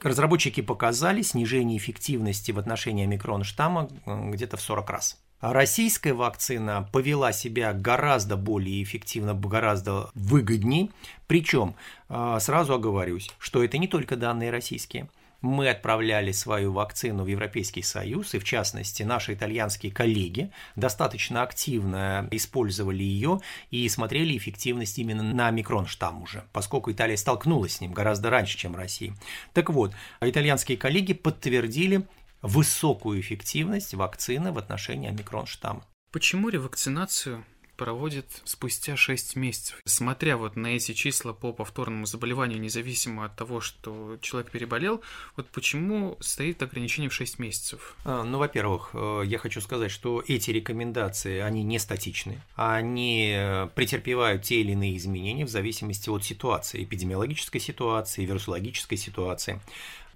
разработчики 0.02 0.60
показали 0.60 1.22
снижение 1.22 1.78
эффективности 1.78 2.50
в 2.50 2.58
отношении 2.58 3.04
омикрон 3.04 3.44
штамма 3.44 3.88
э, 4.06 4.30
где-то 4.30 4.56
в 4.56 4.60
40 4.60 4.90
раз. 4.90 5.20
Российская 5.40 6.14
вакцина 6.14 6.88
повела 6.92 7.30
себя 7.30 7.72
гораздо 7.72 8.36
более 8.36 8.82
эффективно, 8.82 9.34
гораздо 9.34 10.10
выгоднее. 10.14 10.88
Причем, 11.28 11.76
э, 12.08 12.38
сразу 12.40 12.74
оговорюсь, 12.74 13.30
что 13.38 13.62
это 13.62 13.78
не 13.78 13.86
только 13.86 14.16
данные 14.16 14.50
российские– 14.50 15.08
мы 15.42 15.68
отправляли 15.68 16.32
свою 16.32 16.72
вакцину 16.72 17.24
в 17.24 17.26
Европейский 17.26 17.82
Союз, 17.82 18.34
и 18.34 18.38
в 18.38 18.44
частности 18.44 19.02
наши 19.02 19.34
итальянские 19.34 19.92
коллеги 19.92 20.50
достаточно 20.76 21.42
активно 21.42 22.28
использовали 22.30 23.02
ее 23.02 23.40
и 23.70 23.88
смотрели 23.88 24.36
эффективность 24.36 24.98
именно 24.98 25.22
на 25.22 25.50
микрон 25.50 25.86
штамм 25.86 26.22
уже, 26.22 26.44
поскольку 26.52 26.92
Италия 26.92 27.16
столкнулась 27.16 27.76
с 27.76 27.80
ним 27.80 27.92
гораздо 27.92 28.30
раньше, 28.30 28.58
чем 28.58 28.76
Россия. 28.76 29.14
Так 29.52 29.70
вот, 29.70 29.92
итальянские 30.20 30.76
коллеги 30.76 31.14
подтвердили 31.14 32.06
высокую 32.42 33.20
эффективность 33.20 33.94
вакцины 33.94 34.52
в 34.52 34.58
отношении 34.58 35.08
омикрон 35.08 35.46
штамма. 35.46 35.84
Почему 36.12 36.48
ревакцинацию 36.48 37.44
проводит 37.80 38.26
спустя 38.44 38.94
6 38.94 39.36
месяцев. 39.36 39.80
Смотря 39.86 40.36
вот 40.36 40.54
на 40.54 40.66
эти 40.66 40.92
числа 40.92 41.32
по 41.32 41.54
повторному 41.54 42.04
заболеванию, 42.04 42.60
независимо 42.60 43.24
от 43.24 43.36
того, 43.36 43.62
что 43.62 44.18
человек 44.20 44.50
переболел, 44.50 45.00
вот 45.34 45.48
почему 45.48 46.18
стоит 46.20 46.62
ограничение 46.62 47.08
в 47.08 47.14
6 47.14 47.38
месяцев? 47.38 47.96
А, 48.04 48.22
ну, 48.22 48.36
во-первых, 48.36 48.90
э, 48.92 49.22
я 49.24 49.38
хочу 49.38 49.62
сказать, 49.62 49.90
что 49.90 50.22
эти 50.28 50.50
рекомендации, 50.50 51.38
они 51.38 51.62
не 51.62 51.78
статичны. 51.78 52.42
Они 52.54 53.32
э, 53.34 53.68
претерпевают 53.74 54.42
те 54.42 54.60
или 54.60 54.72
иные 54.72 54.98
изменения 54.98 55.46
в 55.46 55.50
зависимости 55.50 56.10
от 56.10 56.22
ситуации, 56.22 56.84
эпидемиологической 56.84 57.62
ситуации, 57.62 58.26
вирусологической 58.26 58.98
ситуации. 58.98 59.58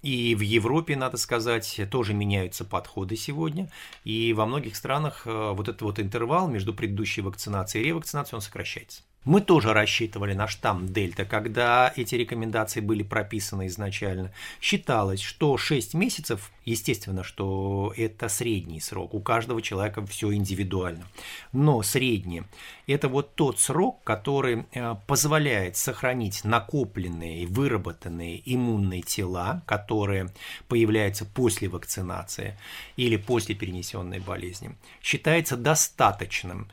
И 0.01 0.35
в 0.35 0.41
Европе, 0.41 0.95
надо 0.95 1.17
сказать, 1.17 1.81
тоже 1.89 2.13
меняются 2.13 2.65
подходы 2.65 3.15
сегодня. 3.15 3.69
И 4.03 4.33
во 4.33 4.45
многих 4.45 4.75
странах 4.75 5.23
э, 5.25 5.51
вот 5.53 5.67
этот 5.67 5.81
вот 5.81 5.99
интервал 5.99 6.47
между 6.47 6.73
предыдущей 6.73 7.21
вакцинацией 7.21 7.85
и 7.85 7.87
ревакцинацией, 7.87 8.35
он 8.35 8.41
сокращается. 8.41 9.03
Мы 9.25 9.41
тоже 9.41 9.73
рассчитывали 9.73 10.33
на 10.33 10.47
штамм 10.47 10.93
Дельта, 10.93 11.25
когда 11.25 11.91
эти 11.95 12.13
рекомендации 12.13 12.79
были 12.79 13.01
прописаны 13.01 13.65
изначально. 13.65 14.31
Считалось, 14.61 15.19
что 15.21 15.57
6 15.57 15.95
месяцев, 15.95 16.51
естественно, 16.63 17.23
что 17.23 17.91
это 17.97 18.29
средний 18.29 18.79
срок, 18.79 19.15
у 19.15 19.19
каждого 19.19 19.63
человека 19.63 20.05
все 20.05 20.31
индивидуально, 20.31 21.07
но 21.53 21.81
средний– 21.81 22.43
это 22.87 23.07
вот 23.07 23.33
тот 23.33 23.59
срок, 23.59 24.03
который 24.03 24.65
э, 24.71 24.95
позволяет 25.07 25.75
сохранить 25.75 26.43
накопленные, 26.43 27.47
выработанные 27.47 28.41
иммунные 28.45 29.01
тела, 29.01 29.63
которые 29.65 30.29
появляются 30.67 31.25
после 31.25 31.67
вакцинации 31.67 32.55
или 32.95 33.17
после 33.17 33.55
перенесенной 33.55 34.19
болезни, 34.19 34.75
считается 35.01 35.57
достаточным 35.57 36.67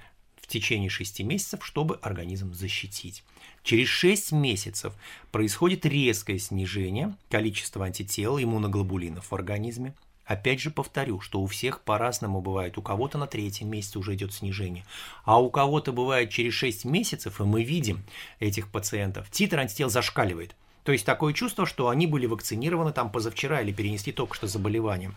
течение 0.52 0.88
6 0.88 1.20
месяцев, 1.20 1.64
чтобы 1.64 1.98
организм 2.02 2.52
защитить. 2.52 3.24
Через 3.62 3.88
6 3.88 4.32
месяцев 4.32 4.92
происходит 5.30 5.86
резкое 5.86 6.38
снижение 6.38 7.16
количества 7.30 7.86
антител 7.86 8.38
иммуноглобулинов 8.38 9.30
в 9.30 9.34
организме. 9.34 9.94
Опять 10.24 10.60
же 10.60 10.70
повторю, 10.70 11.20
что 11.20 11.40
у 11.40 11.46
всех 11.46 11.80
по-разному 11.80 12.40
бывает. 12.40 12.78
У 12.78 12.82
кого-то 12.82 13.18
на 13.18 13.26
третьем 13.26 13.68
месяце 13.68 13.98
уже 13.98 14.14
идет 14.14 14.32
снижение, 14.32 14.84
а 15.24 15.40
у 15.40 15.50
кого-то 15.50 15.92
бывает 15.92 16.30
через 16.30 16.54
6 16.54 16.84
месяцев, 16.84 17.40
и 17.40 17.44
мы 17.44 17.64
видим 17.64 18.04
этих 18.38 18.70
пациентов, 18.70 19.30
титр 19.30 19.58
антител 19.58 19.90
зашкаливает. 19.90 20.54
То 20.84 20.92
есть 20.92 21.06
такое 21.06 21.32
чувство, 21.32 21.66
что 21.66 21.88
они 21.88 22.06
были 22.06 22.26
вакцинированы 22.26 22.92
там 22.92 23.10
позавчера 23.10 23.60
или 23.60 23.72
перенесли 23.72 24.12
только 24.12 24.34
что 24.34 24.46
заболевание. 24.46 25.12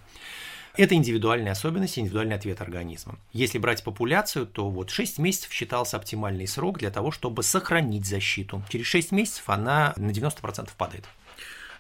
Это 0.78 0.96
индивидуальные 0.96 1.52
особенности, 1.52 2.00
индивидуальный 2.00 2.36
ответ 2.36 2.62
организма. 2.62 3.18
Если 3.34 3.58
брать 3.58 3.84
популяцию, 3.84 4.46
то 4.46 4.70
вот 4.70 4.90
6 4.90 5.20
месяцев 5.20 5.52
считался 5.52 5.98
оптимальный 5.98 6.48
срок 6.48 6.80
для 6.80 6.92
того, 6.92 7.12
чтобы 7.12 7.44
сохранить 7.44 8.06
защиту. 8.06 8.64
Через 8.70 8.86
6 8.88 9.12
месяцев 9.12 9.50
она 9.50 9.94
на 9.98 10.12
90% 10.12 10.70
падает. 10.78 11.06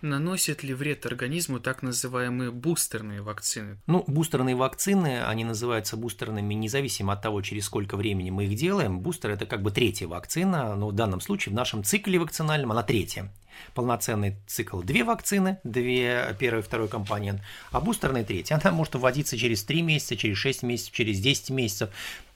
Наносят 0.01 0.63
ли 0.63 0.73
вред 0.73 1.05
организму 1.05 1.59
так 1.59 1.81
называемые 1.81 2.51
бустерные 2.51 3.21
вакцины? 3.21 3.77
Ну, 3.87 4.03
бустерные 4.07 4.55
вакцины, 4.55 5.23
они 5.23 5.43
называются 5.43 5.97
бустерными 5.97 6.53
независимо 6.53 7.13
от 7.13 7.21
того, 7.21 7.41
через 7.41 7.65
сколько 7.65 7.97
времени 7.97 8.29
мы 8.29 8.45
их 8.45 8.55
делаем. 8.55 8.99
Бустер– 8.99 9.29
это 9.31 9.45
как 9.45 9.61
бы 9.61 9.71
третья 9.71 10.07
вакцина, 10.07 10.75
но 10.75 10.89
в 10.89 10.93
данном 10.93 11.21
случае 11.21 11.53
в 11.53 11.55
нашем 11.55 11.83
цикле 11.83 12.19
вакцинальном 12.19 12.71
она 12.71 12.83
третья 12.83 13.31
полноценный 13.73 14.35
цикл 14.47 14.81
две 14.81 15.03
вакцины, 15.03 15.59
две, 15.63 16.35
первый 16.39 16.59
и 16.59 16.63
второй 16.63 16.87
компонент, 16.87 17.41
а 17.71 17.79
бустерный 17.79 18.23
третий. 18.23 18.53
Она 18.53 18.71
может 18.71 18.95
вводиться 18.95 19.37
через 19.37 19.63
3 19.63 19.81
месяца, 19.81 20.15
через 20.15 20.37
6 20.37 20.63
месяцев, 20.63 20.93
через 20.93 21.19
10 21.19 21.51
месяцев, 21.51 21.89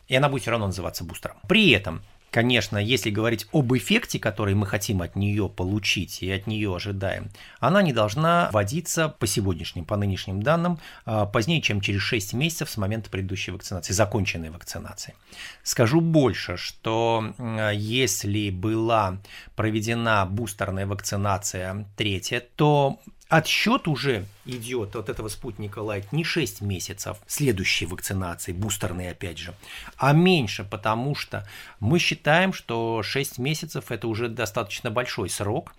и 0.07 0.15
она 0.15 0.29
будет 0.29 0.43
все 0.43 0.51
равно 0.51 0.67
называться 0.67 1.03
бустером. 1.03 1.37
При 1.47 1.71
этом 1.71 2.01
Конечно, 2.31 2.77
если 2.77 3.09
говорить 3.09 3.47
об 3.51 3.73
эффекте, 3.73 4.19
который 4.19 4.53
мы 4.53 4.67
хотим 4.67 5.01
от 5.01 5.15
нее 5.15 5.49
получить 5.49 6.21
и 6.21 6.31
от 6.31 6.47
нее 6.47 6.75
ожидаем, 6.75 7.29
она 7.59 7.81
не 7.81 7.93
должна 7.93 8.49
вводиться 8.51 9.09
по 9.09 9.25
сегодняшним, 9.25 9.85
по 9.85 9.95
нынешним 9.95 10.43
данным, 10.43 10.79
а, 11.05 11.25
позднее, 11.25 11.61
чем 11.61 11.81
через 11.81 12.01
6 12.01 12.33
месяцев 12.33 12.69
с 12.69 12.77
момента 12.77 13.09
предыдущей 13.09 13.51
вакцинации, 13.51 13.93
законченной 13.93 14.49
вакцинации. 14.51 15.15
Скажу 15.63 16.01
больше, 16.01 16.57
что 16.57 17.33
если 17.73 18.49
была 18.49 19.17
проведена 19.55 20.25
бустерная 20.25 20.85
вакцинация 20.85 21.87
третья, 21.95 22.43
то 22.55 22.99
Отсчет 23.29 23.87
уже 23.87 24.25
идет 24.45 24.95
от 24.95 25.07
этого 25.07 25.27
спутника 25.27 25.81
Light 25.81 26.07
не 26.11 26.23
6 26.23 26.61
месяцев 26.61 27.17
следующей 27.27 27.85
вакцинации, 27.85 28.53
бустерной 28.53 29.11
опять 29.11 29.37
же, 29.37 29.53
а 29.97 30.13
меньше, 30.13 30.63
потому 30.63 31.13
что 31.13 31.47
мы 31.79 31.99
считаем, 31.99 32.53
что 32.53 33.03
6 33.03 33.37
месяцев 33.37 33.91
это 33.91 34.07
уже 34.07 34.29
достаточно 34.29 34.89
большой 34.89 35.29
срок, 35.29 35.75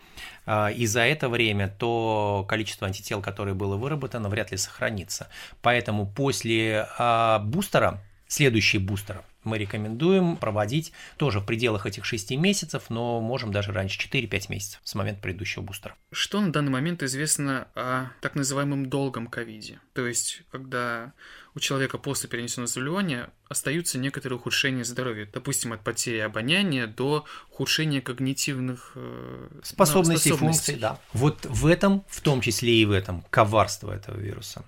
а, 0.47 0.69
и 0.69 0.87
за 0.87 1.01
это 1.01 1.29
время 1.29 1.67
то 1.67 2.47
количество 2.49 2.87
антител, 2.87 3.21
которое 3.21 3.55
было 3.55 3.77
выработано, 3.77 4.29
вряд 4.29 4.53
ли 4.53 4.57
сохранится. 4.57 5.27
Поэтому 5.61 6.07
после 6.07 6.87
а, 6.99 7.41
бустера, 7.41 8.01
следующий 8.29 8.79
бустер, 8.79 9.25
мы 9.44 9.59
рекомендуем 9.59 10.37
проводить 10.37 10.92
тоже 11.16 11.40
в 11.40 11.46
пределах 11.46 11.87
этих 11.87 12.05
6 12.05 12.33
месяцев, 12.33 12.85
но 12.90 13.20
можем 13.20 13.53
даже 13.53 13.72
раньше 13.72 13.98
4-5 13.98 14.46
месяцев 14.48 14.81
с 14.85 14.94
момента 14.94 15.22
предыдущего 15.22 15.62
бустера. 15.62 15.94
Что 16.12 16.40
на 16.40 16.53
данный 16.53 16.70
момент 16.70 17.03
известно 17.03 17.68
о 17.74 18.09
так 18.20 18.35
называемом 18.35 18.87
долгом 18.87 19.26
ковиде? 19.26 19.81
То 19.94 20.07
есть, 20.07 20.42
когда 20.50 21.12
у 21.55 21.61
человека 21.61 21.98
после 21.98 22.29
перенесенного 22.29 22.68
заболевания 22.68 23.31
остаются 23.48 23.98
некоторые 23.98 24.38
ухудшения 24.38 24.85
здоровья, 24.85 25.29
допустим, 25.33 25.72
от 25.72 25.83
потери 25.83 26.18
обоняния 26.18 26.87
до 26.87 27.24
ухудшения 27.50 28.00
когнитивных 28.00 28.92
э, 28.94 29.48
способностей, 29.62 30.31
способностей, 30.31 30.33
функций. 30.33 30.76
Да. 30.76 31.00
Вот 31.12 31.46
в 31.46 31.66
этом, 31.66 32.05
в 32.09 32.20
том 32.20 32.40
числе 32.40 32.74
и 32.74 32.85
в 32.85 32.92
этом, 32.92 33.24
коварство 33.31 33.92
этого 33.92 34.16
вируса. 34.16 34.64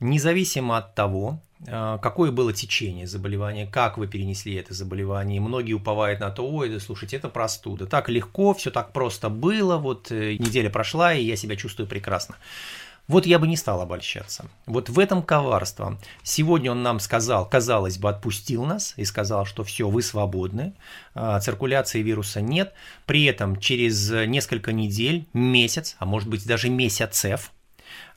Независимо 0.00 0.78
от 0.78 0.94
того, 0.94 1.40
какое 1.66 2.30
было 2.30 2.52
течение 2.52 3.06
заболевания, 3.06 3.66
как 3.66 3.98
вы 3.98 4.06
перенесли 4.06 4.54
это 4.54 4.74
заболевание. 4.74 5.40
Многие 5.40 5.72
уповают 5.72 6.20
на 6.20 6.30
то, 6.30 6.48
ой, 6.48 6.68
да 6.68 6.80
слушайте, 6.80 7.16
это 7.16 7.28
простуда. 7.28 7.86
Так 7.86 8.08
легко, 8.08 8.54
все 8.54 8.70
так 8.70 8.92
просто 8.92 9.28
было, 9.28 9.76
вот 9.78 10.10
э, 10.10 10.36
неделя 10.36 10.70
прошла, 10.70 11.14
и 11.14 11.24
я 11.24 11.36
себя 11.36 11.56
чувствую 11.56 11.86
прекрасно. 11.86 12.36
Вот 13.06 13.26
я 13.26 13.38
бы 13.38 13.46
не 13.46 13.56
стал 13.56 13.82
обольщаться. 13.82 14.46
Вот 14.64 14.88
в 14.88 14.98
этом 14.98 15.22
коварство. 15.22 15.98
Сегодня 16.22 16.70
он 16.70 16.82
нам 16.82 17.00
сказал, 17.00 17.46
казалось 17.46 17.98
бы, 17.98 18.08
отпустил 18.08 18.64
нас 18.64 18.94
и 18.96 19.04
сказал, 19.04 19.44
что 19.44 19.62
все, 19.62 19.90
вы 19.90 20.00
свободны, 20.00 20.72
а, 21.14 21.38
циркуляции 21.38 22.00
вируса 22.00 22.40
нет. 22.40 22.72
При 23.04 23.24
этом 23.24 23.60
через 23.60 24.10
несколько 24.10 24.72
недель, 24.72 25.26
месяц, 25.34 25.96
а 25.98 26.06
может 26.06 26.30
быть 26.30 26.46
даже 26.46 26.70
месяцев, 26.70 27.50
а, 27.50 27.63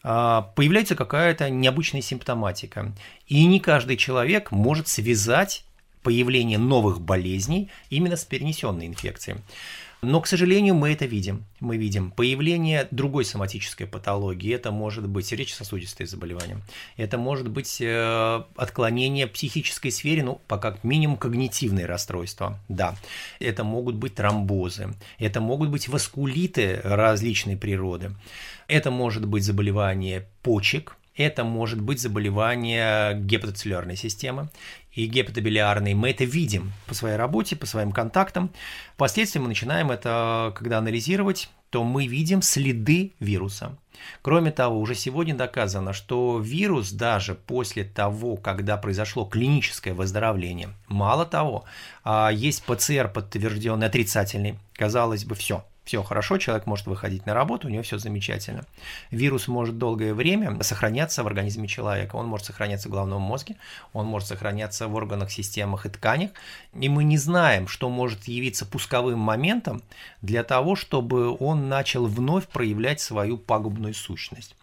появляется 0.02 0.96
какая-то 0.96 1.50
необычная 1.50 2.02
симптоматика. 2.02 2.94
И 3.28 3.46
не 3.46 3.60
каждый 3.60 3.98
человек 3.98 4.52
может 4.52 4.88
связать 4.88 5.64
появление 6.04 6.58
новых 6.58 7.02
болезней 7.02 7.70
именно 7.90 8.16
с 8.16 8.24
перенесенной 8.24 8.88
инфекцией. 8.88 9.40
Но, 10.04 10.22
к 10.22 10.28
сожалению, 10.28 10.76
мы 10.76 10.94
это 10.94 11.06
видим. 11.06 11.46
Мы 11.60 11.78
видим 11.78 12.12
появление 12.12 12.88
другой 12.92 13.26
соматической 13.26 13.88
патологии. 13.88 14.54
Это 14.54 14.72
может 14.72 15.08
быть 15.08 15.26
сердечно-сосудистые 15.26 16.06
заболевания. 16.06 16.62
Это 16.98 17.18
может 17.18 17.48
быть 17.50 17.82
э, 17.82 18.44
отклонение 18.56 19.26
психической 19.26 19.92
сфере, 19.92 20.24
ну, 20.24 20.40
пока 20.48 20.68
как 20.72 20.84
минимум 20.84 21.18
когнитивные 21.18 21.86
расстройства. 21.86 22.60
Да. 22.68 22.96
Это 23.40 23.64
могут 23.64 23.96
быть 23.96 24.16
тромбозы. 24.16 24.94
Это 25.18 25.40
могут 25.40 25.70
быть 25.70 25.88
васкулиты 25.88 26.82
различной 26.84 27.56
природы. 27.56 28.12
Это 28.68 28.92
может 28.92 29.26
быть 29.26 29.44
заболевание 29.44 30.28
почек, 30.44 30.98
это 31.18 31.44
может 31.44 31.82
быть 31.82 32.00
заболевание 32.00 33.20
гепатоцеллярной 33.20 33.96
системы 33.96 34.50
и 34.92 35.08
гепатобилиарной. 35.08 35.94
Мы 35.94 36.12
это 36.12 36.24
видим 36.24 36.72
по 36.86 36.94
своей 36.94 37.18
работе, 37.18 37.56
по 37.56 37.66
своим 37.66 37.92
контактам. 37.92 38.52
Впоследствии 38.94 39.40
мы 39.40 39.48
начинаем 39.48 39.92
это, 39.92 40.54
когда 40.56 40.78
анализировать, 40.78 41.50
то 41.70 41.84
мы 41.84 42.08
видим 42.08 42.42
следы 42.42 43.14
вируса. 43.20 43.78
Кроме 44.22 44.52
того, 44.52 44.80
уже 44.80 44.94
сегодня 44.94 45.36
доказано, 45.36 45.92
что 45.92 46.40
вирус 46.40 46.92
даже 46.92 47.34
после 47.34 47.84
того, 47.84 48.38
когда 48.38 48.78
произошло 48.78 49.26
клиническое 49.26 49.94
выздоровление, 49.94 50.70
мало 50.88 51.26
того, 51.26 51.66
а 52.04 52.30
есть 52.30 52.64
ПЦР 52.64 53.12
подтвержденный 53.12 53.88
отрицательный, 53.88 54.60
казалось 54.74 55.26
бы, 55.26 55.36
все– 55.36 55.66
все 55.88 56.04
хорошо, 56.04 56.38
человек 56.38 56.66
может 56.66 56.86
выходить 56.86 57.26
на 57.26 57.34
работу, 57.34 57.68
у 57.68 57.72
него 57.72 57.82
все 57.82 57.98
замечательно. 57.98 58.66
Вирус 59.10 59.48
может 59.48 59.78
долгое 59.78 60.14
время 60.14 60.62
сохраняться 60.62 61.24
в 61.24 61.28
организме 61.28 61.66
человека. 61.70 62.18
Он 62.18 62.28
может 62.28 62.48
сохраняться 62.48 62.90
в 62.90 62.92
головном 62.92 63.22
мозге, 63.22 63.56
он 63.94 64.06
может 64.06 64.28
сохраняться 64.28 64.90
в 64.90 64.96
органах, 64.96 65.32
системах 65.32 65.86
и 65.86 65.90
тканях. 65.90 66.32
И 66.74 66.90
мы 66.90 67.06
не 67.06 67.18
знаем, 67.18 67.70
что 67.70 67.90
может 67.90 68.26
явиться 68.26 68.66
пусковым 68.66 69.20
моментом 69.20 69.82
для 70.22 70.44
того, 70.44 70.76
чтобы 70.76 71.38
он 71.40 71.70
начал 71.70 72.06
вновь 72.06 72.48
проявлять 72.48 73.00
свою 73.00 73.38
пагубную 73.38 73.94
сущность. 73.94 74.56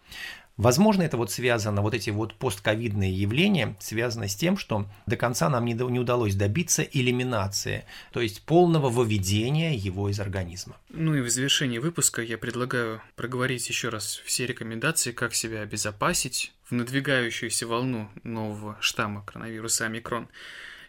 Возможно, 0.56 1.02
это 1.02 1.16
вот 1.16 1.32
связано, 1.32 1.82
вот 1.82 1.94
эти 1.94 2.10
вот 2.10 2.34
постковидные 2.34 3.12
явления 3.12 3.76
связаны 3.80 4.28
с 4.28 4.36
тем, 4.36 4.56
что 4.56 4.86
до 5.06 5.16
конца 5.16 5.48
нам 5.48 5.64
не, 5.64 5.74
не 5.74 5.98
удалось 5.98 6.36
добиться 6.36 6.82
элиминации, 6.82 7.84
то 8.12 8.20
есть 8.20 8.42
полного 8.42 8.88
выведения 8.88 9.74
его 9.74 10.08
из 10.08 10.20
организма. 10.20 10.76
Ну 10.90 11.16
и 11.16 11.20
в 11.22 11.28
завершении 11.28 11.78
выпуска 11.78 12.22
я 12.22 12.38
предлагаю 12.38 13.02
проговорить 13.16 13.68
еще 13.68 13.88
раз 13.88 14.22
все 14.24 14.46
рекомендации, 14.46 15.10
как 15.10 15.34
себя 15.34 15.62
обезопасить 15.62 16.52
в 16.70 16.72
надвигающуюся 16.72 17.66
волну 17.66 18.08
нового 18.22 18.76
штамма 18.80 19.24
коронавируса 19.24 19.86
омикрон 19.86 20.28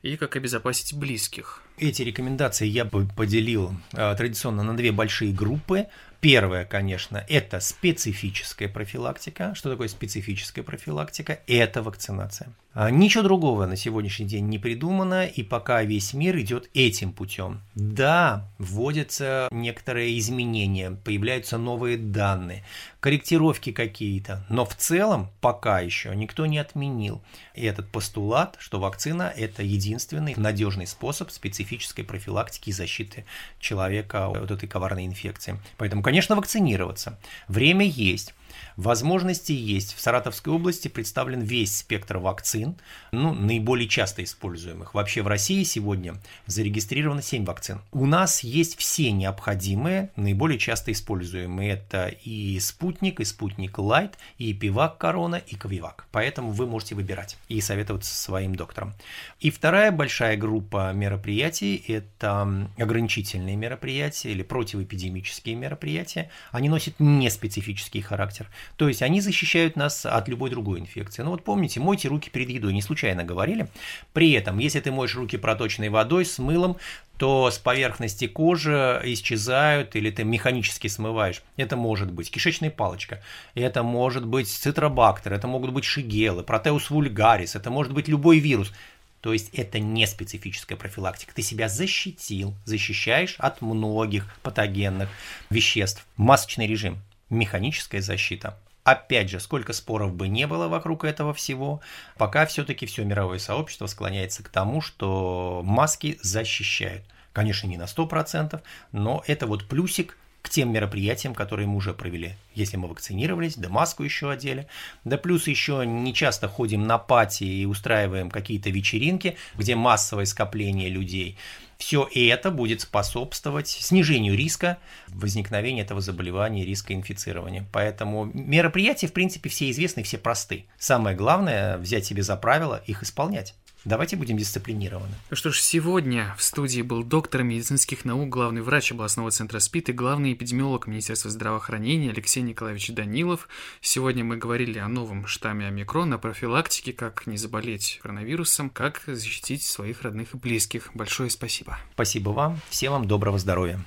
и 0.04 0.18
как 0.18 0.36
обезопасить 0.36 0.94
близких. 0.94 1.64
Эти 1.80 2.04
рекомендации 2.04 2.68
я 2.68 2.86
бы 2.86 3.08
поделил 3.18 3.74
э, 3.94 4.16
традиционно 4.16 4.62
на 4.62 4.78
две 4.78 4.92
большие 4.92 5.34
группы. 5.34 5.88
Первое, 6.26 6.66
конечно, 6.66 7.24
это 7.30 7.60
специфическая 7.60 8.68
профилактика. 8.68 9.54
Что 9.54 9.70
такое 9.70 9.88
специфическая 9.88 10.64
профилактика? 10.64 11.38
Это 11.46 11.84
вакцинация. 11.84 12.52
А 12.74 12.92
ничего 12.92 13.24
другого 13.24 13.68
на 13.68 13.78
сегодняшний 13.78 14.26
день 14.26 14.48
не 14.48 14.60
придумано, 14.60 15.26
и 15.26 15.44
пока 15.44 15.82
весь 15.84 16.14
мир 16.14 16.38
идет 16.40 16.70
этим 16.74 17.14
путем. 17.14 17.62
Да, 17.74 18.52
вводятся 18.58 19.48
некоторые 19.50 20.20
изменения, 20.20 20.92
появляются 20.92 21.58
новые 21.58 21.98
данные, 21.98 22.66
корректировки 23.00 23.72
какие-то, 23.72 24.46
но 24.50 24.66
в 24.66 24.76
целом 24.76 25.30
пока 25.40 25.80
еще 25.80 26.14
никто 26.16 26.48
не 26.48 26.58
отменил 26.58 27.24
этот 27.54 27.88
постулат, 27.88 28.58
что 28.60 28.82
вакцина– 28.82 29.32
это 29.38 29.64
единственный 29.64 30.34
надежный 30.36 30.88
способ 30.88 31.32
специфической 31.32 32.04
профилактики 32.04 32.72
и 32.72 32.74
защиты 32.74 33.24
человека 33.62 34.28
от 34.28 34.52
этой 34.52 34.68
коварной 34.68 35.06
инфекции. 35.06 35.58
Поэтому, 35.78 36.04
конечно, 36.04 36.15
вакцинироваться. 36.36 37.20
Время 37.48 37.86
есть. 37.86 38.34
Возможности 38.78 39.52
есть. 39.52 39.96
В 39.96 40.00
Саратовской 40.02 40.54
области 40.54 40.88
представлен 40.88 41.42
весь 41.42 41.78
спектр 41.78 42.18
вакцин, 42.18 42.76
ну, 43.12 43.34
наиболее 43.34 43.88
часто 43.88 44.24
используемых. 44.24 44.94
Вообще 44.94 45.22
в 45.22 45.28
России 45.28 45.64
сегодня 45.64 46.16
зарегистрировано 46.46 47.22
7 47.22 47.46
вакцин. 47.46 47.82
У 47.92 48.06
нас 48.06 48.44
есть 48.44 48.78
все 48.78 49.12
необходимые, 49.12 50.10
наиболее 50.16 50.60
часто 50.60 50.92
используемые. 50.92 51.72
Это 51.72 52.08
и 52.08 52.60
спутник, 52.60 53.20
и 53.20 53.26
спутник 53.26 53.78
Лайт, 53.78 54.18
и 54.38 54.54
пивак 54.54 54.98
Корона, 54.98 55.36
и 55.36 55.56
Ковивак. 55.56 56.08
Поэтому 56.12 56.52
вы 56.52 56.68
можете 56.68 56.96
выбирать 56.96 57.38
и 57.48 57.62
советоваться 57.62 58.14
со 58.14 58.22
своим 58.22 58.56
доктором. 58.56 58.94
И 59.40 59.52
вторая 59.52 59.92
большая 59.92 60.38
группа 60.38 60.92
мероприятий– 60.94 61.84
это 61.88 62.68
ограничительные 62.78 63.56
мероприятия 63.56 64.32
или 64.32 64.44
противоэпидемические 64.44 65.56
мероприятия. 65.56 66.30
Они 66.52 66.70
носят 66.70 66.96
неспецифический 67.00 68.02
характер. 68.02 68.45
То 68.78 68.88
есть 68.88 69.02
они 69.02 69.22
защищают 69.22 69.76
нас 69.76 70.06
от 70.06 70.28
любой 70.28 70.50
другой 70.50 70.80
инфекции. 70.80 71.22
Ну 71.24 71.32
вот 71.32 71.44
помните, 71.44 71.80
мойте 71.80 72.08
руки 72.08 72.30
перед 72.30 72.50
едой, 72.50 72.74
не 72.74 72.82
случайно 72.82 73.24
говорили. 73.24 73.68
При 74.14 74.32
этом, 74.32 74.60
если 74.60 74.80
ты 74.80 74.92
моешь 74.92 75.16
руки 75.16 75.38
проточной 75.38 75.90
водой 75.90 76.26
с 76.26 76.40
мылом, 76.40 76.78
то 77.18 77.50
с 77.50 77.58
поверхности 77.58 78.28
кожи 78.28 79.02
исчезают 79.06 79.96
или 79.96 80.10
ты 80.12 80.24
механически 80.24 80.88
смываешь. 80.88 81.42
Это 81.56 81.78
может 81.78 82.12
быть 82.12 82.30
кишечная 82.30 82.70
палочка, 82.70 83.22
это 83.54 83.84
может 83.84 84.26
быть 84.26 84.50
цитробактер, 84.50 85.34
это 85.34 85.48
могут 85.48 85.72
быть 85.72 85.86
шигелы, 85.86 86.44
протеус 86.44 86.90
вульгарис, 86.90 87.56
это 87.56 87.70
может 87.70 87.94
быть 87.94 88.08
любой 88.08 88.40
вирус. 88.40 88.74
То 89.22 89.34
есть 89.34 89.50
это 89.54 89.80
не 89.80 90.06
специфическая 90.06 90.78
профилактика. 90.78 91.34
Ты 91.34 91.42
себя 91.42 91.68
защитил, 91.68 92.54
защищаешь 92.64 93.38
от 93.40 93.60
многих 93.60 94.32
патогенных 94.44 95.10
веществ. 95.50 96.06
Масочный 96.16 96.68
режим 96.68 97.00
механическая 97.30 98.02
защита. 98.02 98.60
Опять 98.84 99.30
же, 99.30 99.40
сколько 99.40 99.74
споров 99.74 100.14
бы 100.14 100.28
не 100.28 100.46
было 100.46 100.68
вокруг 100.68 101.06
этого 101.06 101.34
всего, 101.34 101.82
пока 102.18 102.46
все-таки 102.46 102.86
все 102.86 103.04
мировое 103.04 103.40
сообщество 103.40 103.88
склоняется 103.88 104.44
к 104.44 104.50
тому, 104.50 104.80
что 104.80 105.62
маски 105.64 106.20
защищают. 106.22 107.04
Конечно, 107.34 107.68
не 107.68 107.78
на 107.78 107.86
100%, 107.86 108.62
но 108.92 109.24
это 109.26 109.48
вот 109.48 109.68
плюсик 109.68 110.18
к 110.46 110.50
тем 110.50 110.72
мероприятиям, 110.72 111.34
которые 111.34 111.68
мы 111.68 111.78
уже 111.78 111.96
провели. 111.96 112.36
Если 112.54 112.78
мы 112.78 112.88
вакцинировались, 112.88 113.56
да 113.56 113.68
маску 113.68 114.04
еще 114.04 114.30
одели, 114.30 114.68
да 115.04 115.18
плюс 115.18 115.48
еще 115.48 115.84
не 115.88 116.14
часто 116.14 116.48
ходим 116.48 116.86
на 116.86 117.00
пати 117.00 117.44
и 117.44 117.66
устраиваем 117.66 118.30
какие-то 118.30 118.70
вечеринки, 118.70 119.38
где 119.56 119.76
массовое 119.76 120.26
скопление 120.26 120.90
людей. 120.90 121.36
Все 121.80 122.08
это 122.14 122.52
будет 122.52 122.82
способствовать 122.82 123.68
снижению 123.68 124.38
риска 124.38 124.78
возникновения 125.08 125.82
этого 125.82 126.00
заболевания, 126.00 126.64
риска 126.64 126.94
инфицирования. 126.94 127.66
Поэтому 127.74 128.26
мероприятия, 128.26 129.08
в 129.08 129.14
принципе, 129.14 129.50
все 129.50 129.72
известны, 129.72 130.04
все 130.04 130.20
просты. 130.20 130.66
Самое 130.78 131.18
главное– 131.18 131.78
взять 131.80 132.06
себе 132.06 132.22
за 132.22 132.38
правило 132.38 132.84
их 132.86 133.02
исполнять. 133.02 133.56
Давайте 133.86 134.16
будем 134.16 134.36
дисциплинированы. 134.36 135.14
Ну 135.30 135.36
что 135.36 135.52
ж, 135.52 135.60
сегодня 135.60 136.34
в 136.40 136.44
студии 136.44 136.82
был 136.82 137.04
доктор 137.04 137.44
медицинских 137.44 138.04
наук, 138.04 138.30
главный 138.30 138.64
врач 138.64 138.92
областного 138.92 139.30
центра 139.30 139.60
СПИД 139.60 139.90
и 139.90 139.94
главный 139.94 140.34
эпидемиолог 140.34 140.88
Министерства 140.88 141.30
здравоохранения 141.30 142.10
Алексей 142.10 142.42
Николаевич 142.42 142.90
Данилов. 142.90 143.48
Сегодня 143.82 144.24
мы 144.24 144.38
говорили 144.38 144.80
о 144.80 144.88
новом 144.88 145.28
штамме 145.28 145.68
омикрон, 145.68 146.14
о 146.14 146.18
профилактике, 146.18 146.94
как 146.94 147.28
не 147.28 147.38
заболеть 147.38 148.00
коронавирусом, 148.02 148.72
как 148.72 149.04
защитить 149.06 149.62
своих 149.62 150.02
родных 150.02 150.34
и 150.34 150.38
близких. 150.38 150.90
Большое 150.96 151.30
спасибо. 151.30 151.78
Спасибо 151.94 152.32
вам. 152.32 152.60
Всем 152.70 152.94
вам 152.94 153.08
доброго 153.08 153.38
здоровья. 153.38 153.80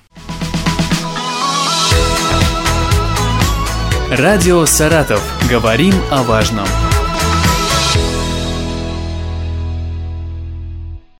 Радио 4.09 4.65
«Саратов». 4.65 5.21
Говорим 5.49 5.93
о 6.09 6.23
важном. 6.23 6.65